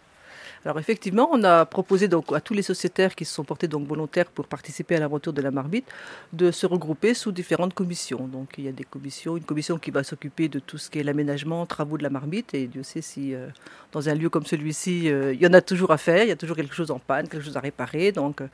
Alors 0.67 0.80
effectivement, 0.80 1.30
on 1.32 1.45
a 1.45 1.65
proposé 1.65 2.10
donc 2.10 2.25
à 2.34 2.41
tous 2.41 2.53
les 2.53 2.62
sociétaires 2.62 3.15
qui 3.15 3.23
se 3.23 3.34
sont 3.34 3.45
portés 3.45 3.69
donc 3.69 3.88
volontaires 3.88 4.25
pour 4.25 4.47
participer 4.47 4.97
à 4.97 4.99
l'aventure 4.99 5.32
de 5.32 5.41
la 5.41 5.49
marmite 5.49 5.86
de 6.34 6.51
se 6.51 6.65
regrouper 6.65 7.13
sous 7.13 7.32
différentes 7.32 7.73
commissions. 7.73 8.27
Donc 8.27 8.56
il 8.58 8.65
y 8.65 8.67
a 8.67 8.73
des 8.73 8.84
commissions, 8.84 9.38
une 9.38 9.45
commission 9.45 9.77
qui 9.77 9.91
va 9.91 10.03
s'occuper 10.03 10.49
de 10.49 10.60
tout 10.60 10.77
ce 10.77 10.89
qui 10.89 10.99
est 10.99 11.03
l'aménagement, 11.03 11.65
travaux 11.65 11.97
de 11.97 12.03
la 12.03 12.10
marmite 12.10 12.53
et 12.53 12.67
Dieu 12.67 12.84
sait 12.84 12.99
si 12.99 13.34
euh, 13.34 13.47
dans 13.93 14.10
un 14.10 14.13
lieu 14.13 14.30
comme 14.30 14.45
celui-ci, 14.45 15.10
euh, 15.10 15.34
il 15.34 15.41
y 15.41 15.47
en 15.47 15.53
a 15.53 15.62
toujours 15.62 15.91
à 15.91 15.97
faire, 15.97 16.23
il 16.23 16.27
y 16.27 16.34
a 16.34 16.36
toujours 16.36 16.58
quelque 16.58 16.75
chose 16.75 16.91
en 16.91 16.99
panne, 16.99 17.30
quelque 17.30 17.45
chose 17.45 17.56
à 17.56 17.62
réparer. 17.62 18.12
Donc 18.12 18.41
euh, 18.41 18.49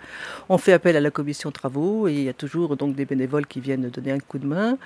on 0.50 0.60
fait 0.60 0.74
appel 0.74 0.96
à 0.96 1.02
la 1.02 1.10
commission 1.10 1.50
travaux 1.50 2.08
et 2.08 2.14
il 2.14 2.24
y 2.26 2.30
a 2.30 2.34
toujours 2.34 2.78
donc 2.78 2.94
des 2.94 3.06
bénévoles 3.06 3.48
qui 3.48 3.60
viennent 3.60 3.90
donner 3.90 4.12
un 4.12 4.20
coup 4.20 4.38
de 4.38 4.46
main. 4.46 4.78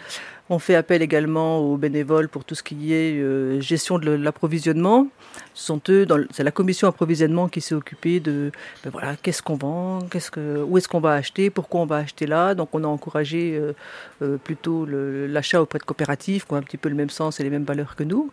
On 0.50 0.60
fait 0.60 0.76
appel 0.76 1.02
également 1.02 1.60
aux 1.60 1.76
bénévoles 1.76 2.30
pour 2.30 2.46
tout 2.46 2.56
ce 2.56 2.63
qui 2.63 2.94
est 2.94 3.60
gestion 3.60 4.00
de 4.00 4.12
l'approvisionnement. 4.12 5.08
sont 5.54 5.82
eux, 5.90 6.08
c'est 6.32 6.46
la 6.46 6.52
commission 6.52 6.88
approvisionnement 6.88 7.17
qui 7.52 7.62
s'est 7.62 7.76
occupé 7.76 8.20
de 8.20 8.52
ben 8.84 8.90
voilà, 8.92 9.16
qu'est-ce 9.16 9.42
qu'on 9.42 9.56
vend, 9.56 10.00
qu'est-ce 10.10 10.32
que, 10.32 10.64
où 10.64 10.78
est-ce 10.78 10.88
qu'on 10.88 11.00
va 11.00 11.14
acheter, 11.14 11.50
pourquoi 11.50 11.82
on 11.82 11.86
va 11.86 11.98
acheter 11.98 12.26
là. 12.26 12.56
Donc 12.56 12.70
on 12.74 12.84
a 12.84 12.88
encouragé 12.88 13.58
euh, 13.58 13.74
euh, 14.22 14.38
plutôt 14.38 14.86
l'achat 14.86 15.62
auprès 15.62 15.80
de 15.80 15.84
coopératives 15.84 16.46
qui 16.46 16.54
ont 16.54 16.58
un 16.58 16.62
petit 16.62 16.78
peu 16.78 16.90
le 16.90 16.96
même 16.96 17.10
sens 17.10 17.40
et 17.40 17.44
les 17.44 17.50
mêmes 17.50 17.66
valeurs 17.66 17.96
que 17.96 18.04
nous. 18.04 18.32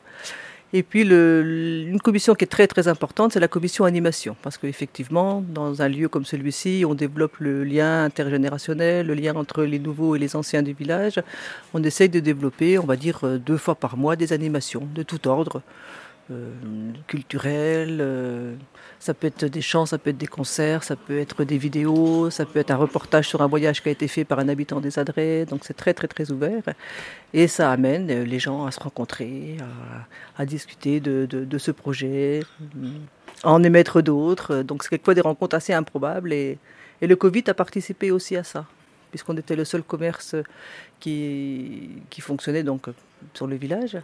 Et 0.76 0.82
puis 0.82 1.02
une 1.02 2.00
commission 2.02 2.34
qui 2.34 2.42
est 2.42 2.48
très 2.48 2.66
très 2.66 2.88
importante, 2.88 3.32
c'est 3.32 3.38
la 3.38 3.46
commission 3.46 3.84
animation, 3.84 4.34
parce 4.42 4.58
qu'effectivement, 4.58 5.40
dans 5.40 5.82
un 5.82 5.88
lieu 5.88 6.08
comme 6.08 6.24
celui-ci, 6.24 6.84
on 6.84 6.94
développe 6.94 7.36
le 7.38 7.62
lien 7.62 8.04
intergénérationnel, 8.04 9.06
le 9.06 9.14
lien 9.14 9.36
entre 9.36 9.62
les 9.62 9.78
nouveaux 9.78 10.16
et 10.16 10.18
les 10.18 10.34
anciens 10.34 10.62
du 10.62 10.72
village. 10.72 11.22
On 11.74 11.82
essaye 11.84 12.08
de 12.08 12.18
développer, 12.18 12.76
on 12.80 12.86
va 12.86 12.96
dire, 12.96 13.20
euh, 13.22 13.38
deux 13.38 13.56
fois 13.56 13.76
par 13.76 13.96
mois 13.96 14.16
des 14.16 14.32
animations 14.32 14.88
de 14.96 15.04
tout 15.04 15.28
ordre. 15.28 15.62
Euh, 16.30 16.50
culturel. 17.06 17.98
Euh, 18.00 18.54
ça 18.98 19.12
peut 19.12 19.26
être 19.26 19.44
des 19.44 19.60
chants, 19.60 19.84
ça 19.84 19.98
peut 19.98 20.08
être 20.08 20.16
des 20.16 20.26
concerts, 20.26 20.82
ça 20.82 20.96
peut 20.96 21.18
être 21.18 21.44
des 21.44 21.58
vidéos, 21.58 22.30
ça 22.30 22.46
peut 22.46 22.60
être 22.60 22.70
un 22.70 22.76
reportage 22.76 23.28
sur 23.28 23.42
un 23.42 23.46
voyage 23.46 23.82
qui 23.82 23.90
a 23.90 23.92
été 23.92 24.08
fait 24.08 24.24
par 24.24 24.38
un 24.38 24.48
habitant 24.48 24.80
des 24.80 24.98
Adrets. 24.98 25.44
Donc 25.44 25.64
c'est 25.64 25.74
très 25.74 25.92
très 25.92 26.08
très 26.08 26.30
ouvert. 26.30 26.62
Et 27.34 27.46
ça 27.46 27.70
amène 27.70 28.22
les 28.22 28.38
gens 28.38 28.64
à 28.64 28.70
se 28.70 28.80
rencontrer, 28.80 29.58
à, 30.38 30.46
discuter 30.46 30.98
de, 31.00 31.58
ce 31.58 31.70
projet, 31.70 32.40
à 33.42 33.52
en 33.52 33.62
émettre 33.62 34.00
d'autres. 34.00 34.62
Donc 34.62 34.82
c'est 34.82 34.88
quelquefois 34.88 35.14
des 35.14 35.20
rencontres 35.20 35.56
assez 35.56 35.74
improbables. 35.74 36.32
Et, 36.32 36.58
et 37.02 37.06
le 37.06 37.16
Covid 37.16 37.44
a 37.48 37.54
participé 37.54 38.10
aussi 38.10 38.34
à 38.34 38.44
ça 38.44 38.64
puisqu'on 39.10 39.36
était 39.36 39.54
le 39.54 39.64
seul 39.64 39.84
commerce 39.84 40.34
qui, 40.98 42.02
qui 42.10 42.20
fonctionnait 42.20 42.64
donc 42.64 42.86
sur 43.32 43.46
le 43.46 43.54
village. 43.54 43.96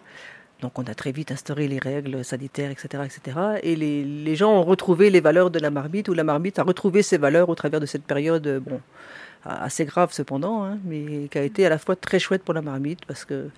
Donc 0.61 0.79
on 0.79 0.85
a 0.85 0.95
très 0.95 1.13
vite 1.13 1.33
instauré 1.33 1.69
les 1.69 1.79
règles 1.79 2.25
sanitaires, 2.25 2.71
etc. 2.71 3.05
etc. 3.05 3.39
et 3.63 3.77
les, 3.77 4.37
gens 4.37 4.53
ont 4.53 4.65
retrouvé 4.65 5.11
les 5.11 5.21
valeurs 5.21 5.51
de 5.51 5.59
la 5.59 5.71
marmite, 5.71 6.09
ou 6.09 6.15
la 6.15 6.25
marmite 6.25 6.59
a 6.59 6.63
retrouvé 6.63 7.03
ses 7.03 7.19
valeurs 7.19 7.49
au 7.49 7.55
travers 7.55 7.81
de 7.81 7.87
cette 7.87 8.05
période, 8.05 8.63
bon, 8.65 8.81
assez 9.45 9.85
grave 9.85 10.13
cependant, 10.13 10.65
hein, 10.65 10.79
mais 10.85 11.29
qui 11.31 11.39
a 11.39 11.43
été 11.43 11.65
à 11.67 11.69
la 11.69 11.79
fois 11.79 11.97
très 11.97 12.19
chouette 12.19 12.43
pour 12.43 12.55
la 12.55 12.63
marmite, 12.63 13.05
parce 13.07 13.25
que, 13.25 13.49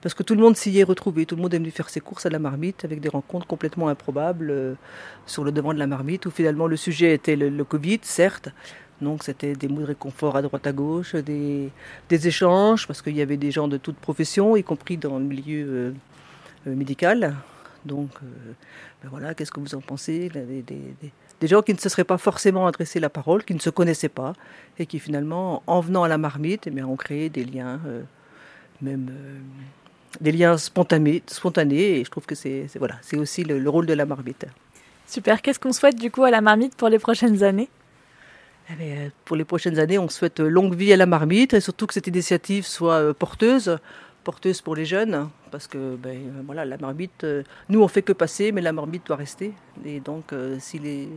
parce 0.00 0.14
que 0.14 0.22
tout 0.22 0.34
le 0.34 0.40
monde 0.40 0.56
s'y 0.56 0.78
est 0.78 0.84
retrouvé, 0.84 1.26
tout 1.26 1.36
le 1.36 1.42
monde 1.42 1.52
est 1.54 1.58
venu 1.58 1.70
faire 1.70 1.90
ses 1.90 2.00
courses 2.00 2.26
à 2.26 2.30
la 2.30 2.38
marmite, 2.38 2.84
avec 2.84 3.00
des 3.00 3.08
rencontres 3.08 3.46
complètement 3.46 3.88
improbables 3.88 4.50
euh, 4.50 4.74
sur 5.26 5.44
le 5.44 5.52
devant 5.52 5.74
de 5.74 5.78
la 5.78 5.86
marmite, 5.86 6.26
où 6.26 6.30
finalement 6.30 6.66
le 6.66 6.76
sujet 6.76 7.12
était 7.12 7.36
le, 7.36 7.64
Covid, 7.64 8.00
certes, 8.02 8.48
donc 9.02 9.24
c'était 9.24 9.52
des 9.52 9.68
mots 9.68 9.80
de 9.80 9.86
réconfort 9.86 10.36
à 10.36 10.42
droite 10.42 10.66
à 10.66 10.72
gauche, 10.72 11.14
des, 11.14 11.70
des 12.08 12.28
échanges, 12.28 12.86
parce 12.86 13.02
qu'il 13.02 13.16
y 13.16 13.20
avait 13.20 13.36
des 13.36 13.50
gens 13.50 13.68
de 13.68 13.76
toutes 13.76 13.98
professions, 13.98 14.56
y 14.56 14.64
compris 14.64 14.96
dans 14.96 15.18
le 15.18 15.24
milieu 15.24 15.92
euh, 16.66 16.70
euh, 16.70 16.74
médical. 16.74 17.34
Donc, 17.86 18.10
euh, 18.22 18.52
ben 19.02 19.08
voilà, 19.08 19.34
qu'est-ce 19.34 19.52
que 19.52 19.60
vous 19.60 19.74
en 19.74 19.80
pensez? 19.80 20.28
Des, 20.28 20.62
des, 21.40 21.46
gens 21.46 21.62
qui 21.62 21.72
ne 21.72 21.78
se 21.78 21.88
seraient 21.88 22.04
pas 22.04 22.18
forcément 22.18 22.66
adressé 22.66 22.98
la 22.98 23.08
parole, 23.10 23.44
qui 23.44 23.54
ne 23.54 23.60
se 23.60 23.70
connaissaient 23.70 24.08
pas, 24.08 24.32
et 24.78 24.86
qui 24.86 24.98
finalement, 24.98 25.62
en 25.66 25.80
venant 25.80 26.02
à 26.02 26.08
la 26.08 26.18
marmite, 26.18 26.66
eh 26.66 26.82
ont 26.82 26.96
créé 26.96 27.28
des 27.28 27.44
liens, 27.44 27.80
euh, 27.86 28.02
même 28.82 29.10
des 30.20 30.32
liens 30.32 30.58
spontanés, 30.58 31.22
spontanés. 31.26 32.00
Et 32.00 32.04
je 32.04 32.10
trouve 32.10 32.26
que 32.26 32.34
c'est 32.34 32.66
voilà, 32.76 32.96
c'est 33.02 33.16
aussi 33.16 33.44
le, 33.44 33.68
rôle 33.68 33.86
de 33.86 33.94
la 33.94 34.06
marmite. 34.06 34.46
Super. 35.06 35.40
Qu'est-ce 35.40 35.60
qu'on 35.60 35.72
souhaite 35.72 35.96
du 35.96 36.10
coup 36.10 36.24
à 36.24 36.30
la 36.30 36.40
marmite 36.40 36.74
pour 36.74 36.88
les 36.88 36.98
prochaines 36.98 37.44
années? 37.44 37.68
Eh 38.68 39.10
pour 39.24 39.36
les 39.36 39.44
prochaines 39.44 39.78
années, 39.78 39.98
on 39.98 40.08
souhaite 40.08 40.40
longue 40.40 40.74
vie 40.74 40.92
à 40.92 40.96
la 40.96 41.06
marmite 41.06 41.54
et 41.54 41.60
surtout 41.60 41.86
que 41.86 41.94
cette 41.94 42.08
initiative 42.08 42.66
soit 42.66 43.14
porteuse 43.14 43.78
porteuse 44.26 44.60
pour 44.60 44.74
les 44.74 44.84
jeunes, 44.84 45.28
parce 45.52 45.68
que 45.68 45.94
ben, 45.94 46.18
voilà, 46.44 46.64
la 46.64 46.76
marmite, 46.78 47.22
euh, 47.22 47.44
nous 47.68 47.80
on 47.80 47.86
fait 47.86 48.02
que 48.02 48.12
passer, 48.12 48.50
mais 48.50 48.60
la 48.60 48.72
marmite 48.72 49.06
doit 49.06 49.14
rester. 49.14 49.52
Et 49.84 50.00
donc, 50.00 50.32
euh, 50.32 50.56
si 50.58 50.80
les, 50.80 51.08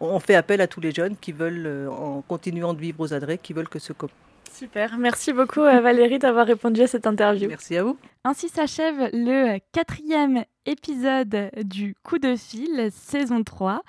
on 0.00 0.18
fait 0.18 0.34
appel 0.34 0.62
à 0.62 0.66
tous 0.66 0.80
les 0.80 0.90
jeunes 0.90 1.14
qui 1.14 1.32
veulent, 1.32 1.66
euh, 1.66 1.90
en 1.90 2.22
continuant 2.22 2.72
de 2.72 2.80
vivre 2.80 3.00
aux 3.00 3.12
adresses, 3.12 3.40
qui 3.42 3.52
veulent 3.52 3.68
que 3.68 3.78
ce 3.78 3.92
Super, 4.50 4.96
merci 4.96 5.32
beaucoup 5.34 5.60
Valérie 5.60 6.18
d'avoir 6.18 6.46
répondu 6.46 6.80
à 6.80 6.86
cette 6.86 7.06
interview. 7.06 7.48
Merci 7.48 7.76
à 7.76 7.82
vous. 7.82 7.98
Ainsi 8.24 8.48
s'achève 8.48 9.10
le 9.12 9.58
quatrième 9.72 10.44
épisode 10.64 11.50
du 11.64 11.94
Coup 12.02 12.18
de 12.18 12.34
fil, 12.34 12.88
saison 12.92 13.42
3 13.42 13.82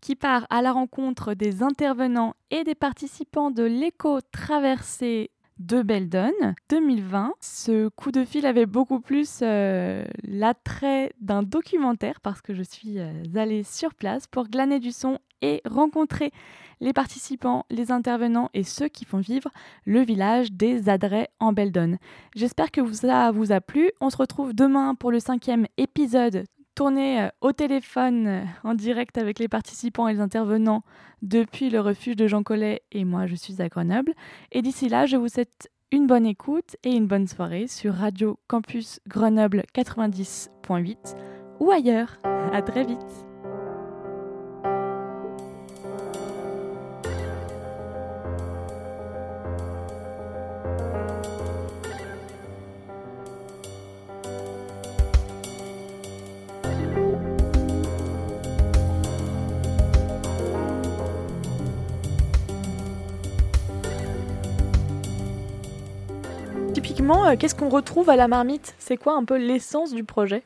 qui 0.00 0.14
part 0.16 0.46
à 0.50 0.62
la 0.62 0.72
rencontre 0.72 1.34
des 1.34 1.62
intervenants 1.62 2.34
et 2.50 2.62
des 2.64 2.74
participants 2.74 3.50
de 3.50 3.64
l'éco-traversée 3.64 5.30
de 5.58 5.82
Beldon 5.82 6.32
2020. 6.68 7.32
Ce 7.40 7.88
coup 7.88 8.12
de 8.12 8.24
fil 8.24 8.46
avait 8.46 8.66
beaucoup 8.66 9.00
plus 9.00 9.40
euh, 9.42 10.04
l'attrait 10.22 11.12
d'un 11.20 11.42
documentaire 11.42 12.20
parce 12.20 12.40
que 12.40 12.54
je 12.54 12.62
suis 12.62 12.98
euh, 12.98 13.12
allée 13.34 13.62
sur 13.62 13.94
place 13.94 14.26
pour 14.26 14.48
glaner 14.48 14.78
du 14.78 14.92
son 14.92 15.18
et 15.42 15.62
rencontrer 15.64 16.32
les 16.80 16.92
participants, 16.92 17.66
les 17.70 17.90
intervenants 17.90 18.50
et 18.54 18.64
ceux 18.64 18.88
qui 18.88 19.04
font 19.04 19.18
vivre 19.18 19.50
le 19.84 20.00
village 20.00 20.52
des 20.52 20.88
Adrets 20.88 21.28
en 21.40 21.52
Beldon. 21.52 21.96
J'espère 22.36 22.70
que 22.70 22.92
ça 22.92 23.30
vous 23.30 23.52
a 23.52 23.60
plu. 23.60 23.90
On 24.00 24.10
se 24.10 24.16
retrouve 24.16 24.54
demain 24.54 24.94
pour 24.94 25.10
le 25.10 25.20
cinquième 25.20 25.66
épisode 25.76 26.44
tourné 26.78 27.22
euh, 27.22 27.28
au 27.40 27.50
téléphone 27.50 28.26
euh, 28.28 28.44
en 28.62 28.74
direct 28.74 29.18
avec 29.18 29.40
les 29.40 29.48
participants 29.48 30.06
et 30.06 30.12
les 30.12 30.20
intervenants 30.20 30.84
depuis 31.22 31.70
le 31.70 31.80
refuge 31.80 32.14
de 32.14 32.28
Jean 32.28 32.44
Collet 32.44 32.82
et 32.92 33.04
moi 33.04 33.26
je 33.26 33.34
suis 33.34 33.60
à 33.60 33.68
Grenoble. 33.68 34.14
Et 34.52 34.62
d'ici 34.62 34.88
là, 34.88 35.04
je 35.04 35.16
vous 35.16 35.26
souhaite 35.26 35.72
une 35.90 36.06
bonne 36.06 36.24
écoute 36.24 36.76
et 36.84 36.92
une 36.92 37.08
bonne 37.08 37.26
soirée 37.26 37.66
sur 37.66 37.94
Radio 37.94 38.38
Campus 38.46 39.00
Grenoble 39.08 39.64
90.8 39.74 41.16
ou 41.58 41.72
ailleurs. 41.72 42.16
À 42.52 42.62
très 42.62 42.84
vite. 42.84 43.27
Euh, 66.80 67.36
qu'est-ce 67.36 67.54
qu'on 67.54 67.68
retrouve 67.68 68.08
à 68.08 68.16
la 68.16 68.28
marmite? 68.28 68.74
C'est 68.78 68.96
quoi 68.96 69.14
un 69.14 69.24
peu 69.24 69.36
l'essence 69.36 69.92
du 69.92 70.04
projet? 70.04 70.44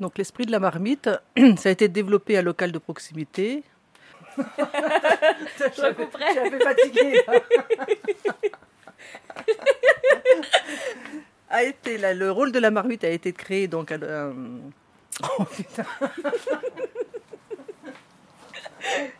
Donc 0.00 0.16
l'esprit 0.16 0.46
de 0.46 0.52
la 0.52 0.58
marmite, 0.58 1.10
ça 1.56 1.68
a 1.68 1.72
été 1.72 1.88
développé 1.88 2.38
à 2.38 2.42
local 2.42 2.72
de 2.72 2.78
proximité. 2.78 3.62
Je 4.38 4.44
suis 5.72 5.82
un 5.82 5.92
peu 5.92 6.06
fatiguée. 6.60 7.20
a 11.50 11.62
été 11.62 11.98
le 12.14 12.30
rôle 12.30 12.52
de 12.52 12.58
la 12.58 12.70
marmite 12.70 13.04
a 13.04 13.10
été 13.10 13.32
créé 13.32 13.68
donc 13.68 13.92
à, 13.92 13.96
euh, 13.96 14.32
oh, 15.38 15.44
putain. 15.44 15.84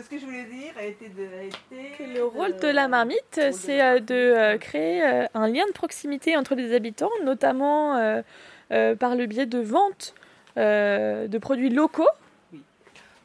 Qu'est-ce 0.00 0.08
que 0.08 0.18
je 0.18 0.24
voulais 0.24 0.44
dire 0.44 0.72
a 0.78 0.84
été 0.84 1.10
de, 1.10 1.28
Le 2.14 2.24
rôle 2.24 2.56
de 2.56 2.68
la 2.68 2.88
marmite, 2.88 3.38
c'est 3.52 3.82
euh, 3.82 4.00
de 4.00 4.14
euh, 4.14 4.56
créer 4.56 5.04
euh, 5.04 5.26
un 5.34 5.46
lien 5.46 5.66
de 5.66 5.72
proximité 5.72 6.38
entre 6.38 6.54
les 6.54 6.74
habitants, 6.74 7.10
notamment 7.22 8.22
par 8.70 9.14
le 9.14 9.26
biais 9.26 9.44
de 9.44 9.58
vente 9.58 10.14
de 10.56 11.38
produits 11.38 11.68
locaux. 11.68 12.08
Oui. 12.50 12.62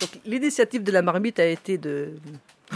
Donc 0.01 0.09
l'initiative 0.25 0.83
de 0.83 0.91
la 0.91 1.01
marmite 1.01 1.39
a 1.39 1.45
été 1.45 1.77
de... 1.77 2.11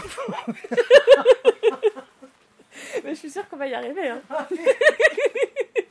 Mais 3.04 3.10
je 3.10 3.16
suis 3.16 3.30
sûre 3.30 3.50
qu'on 3.50 3.58
va 3.58 3.68
y 3.68 3.74
arriver. 3.74 4.08
Hein. 4.08 4.22